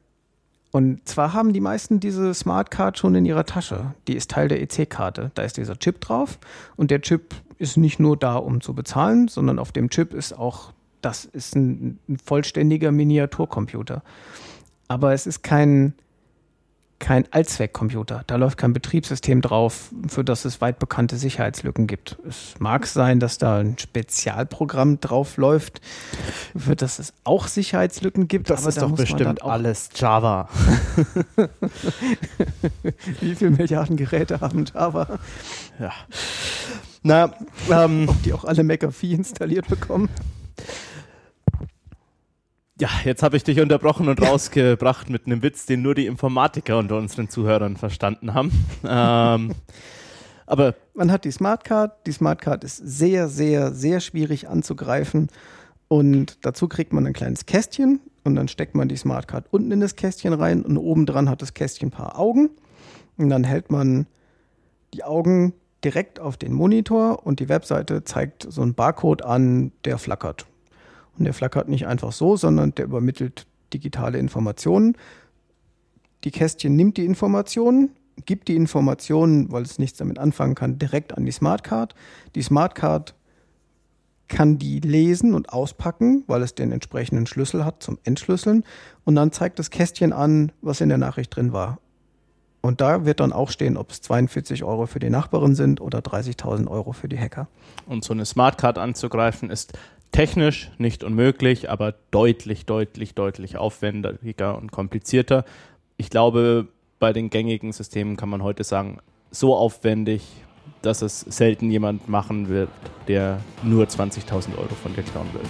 [0.71, 3.95] und zwar haben die meisten diese Smartcard schon in ihrer Tasche.
[4.07, 5.31] Die ist Teil der EC-Karte.
[5.35, 6.39] Da ist dieser Chip drauf
[6.77, 10.33] und der Chip ist nicht nur da, um zu bezahlen, sondern auf dem Chip ist
[10.33, 14.03] auch, das ist ein, ein vollständiger Miniaturcomputer.
[14.89, 15.95] Aber es ist kein,
[16.99, 18.25] kein Allzweckcomputer.
[18.27, 22.19] Da läuft kein Betriebssystem drauf, für das es weit bekannte Sicherheitslücken gibt.
[22.27, 25.81] Es mag sein, dass da ein Spezialprogramm drauf läuft,
[26.57, 28.51] für das es auch Sicherheitslücken gibt.
[28.51, 30.49] Das ist da doch bestimmt alles Java.
[33.21, 35.19] Wie viele Milliarden Geräte haben Java?
[35.79, 35.93] Ja.
[37.03, 37.33] Na,
[37.71, 40.09] ähm, Ob die auch alle McAfee installiert bekommen?
[42.81, 46.79] Ja, jetzt habe ich dich unterbrochen und rausgebracht mit einem Witz, den nur die Informatiker
[46.79, 48.53] unter unseren Zuhörern verstanden haben.
[48.85, 49.55] Ähm,
[50.47, 52.07] aber man hat die Smartcard.
[52.07, 55.29] Die Smartcard ist sehr, sehr, sehr schwierig anzugreifen.
[55.89, 59.81] Und dazu kriegt man ein kleines Kästchen und dann steckt man die Smartcard unten in
[59.81, 62.51] das Kästchen rein und oben dran hat das Kästchen ein paar Augen.
[63.18, 64.07] Und dann hält man
[64.95, 65.53] die Augen
[65.85, 70.47] direkt auf den Monitor und die Webseite zeigt so einen Barcode an, der flackert.
[71.19, 74.97] Und der flackert nicht einfach so, sondern der übermittelt digitale Informationen.
[76.25, 77.91] Die Kästchen nimmt die Informationen,
[78.25, 81.95] gibt die Informationen, weil es nichts damit anfangen kann, direkt an die Smartcard.
[82.35, 83.14] Die Smartcard
[84.29, 88.64] kann die lesen und auspacken, weil es den entsprechenden Schlüssel hat zum Entschlüsseln.
[89.05, 91.79] Und dann zeigt das Kästchen an, was in der Nachricht drin war.
[92.61, 96.01] Und da wird dann auch stehen, ob es 42 Euro für die Nachbarin sind oder
[96.01, 97.49] 30.000 Euro für die Hacker.
[97.87, 99.73] Und so eine Smartcard anzugreifen ist
[100.13, 105.45] technisch nicht unmöglich, aber deutlich, deutlich, deutlich aufwendiger und komplizierter.
[105.97, 108.99] Ich glaube, bei den gängigen Systemen kann man heute sagen,
[109.31, 110.23] so aufwendig,
[110.83, 112.71] dass es selten jemand machen wird,
[113.09, 115.43] der nur 20.000 Euro von dir klauen will.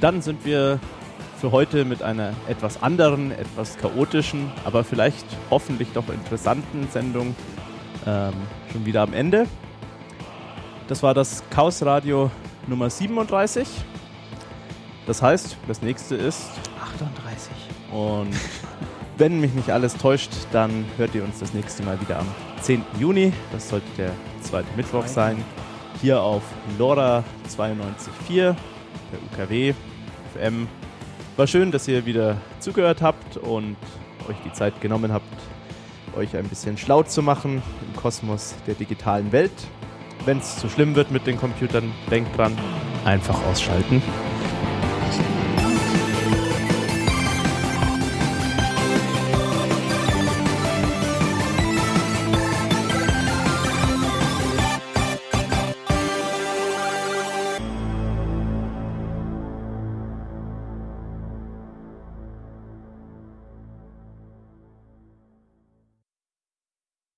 [0.00, 0.78] Dann sind wir
[1.38, 7.34] für heute mit einer etwas anderen, etwas chaotischen, aber vielleicht hoffentlich doch interessanten Sendung
[8.06, 8.32] ähm,
[8.72, 9.46] schon wieder am Ende.
[10.88, 12.30] Das war das Chaos Radio
[12.66, 13.68] Nummer 37.
[15.06, 16.48] Das heißt, das nächste ist
[16.80, 17.52] 38.
[17.92, 18.34] Und
[19.18, 22.26] wenn mich nicht alles täuscht, dann hört ihr uns das nächste Mal wieder am
[22.62, 22.82] 10.
[22.98, 23.34] Juni.
[23.52, 25.44] Das sollte der zweite Mittwoch sein.
[26.00, 26.42] Hier auf
[26.78, 28.56] LoRa 92.4 der
[29.30, 29.74] UKW
[30.32, 30.68] FM.
[31.36, 33.76] War schön, dass ihr wieder zugehört habt und
[34.26, 35.26] euch die Zeit genommen habt,
[36.16, 39.52] euch ein bisschen schlau zu machen im Kosmos der digitalen Welt
[40.24, 42.56] wenn es zu schlimm wird mit den Computern, denkt dran,
[43.04, 44.02] einfach ausschalten.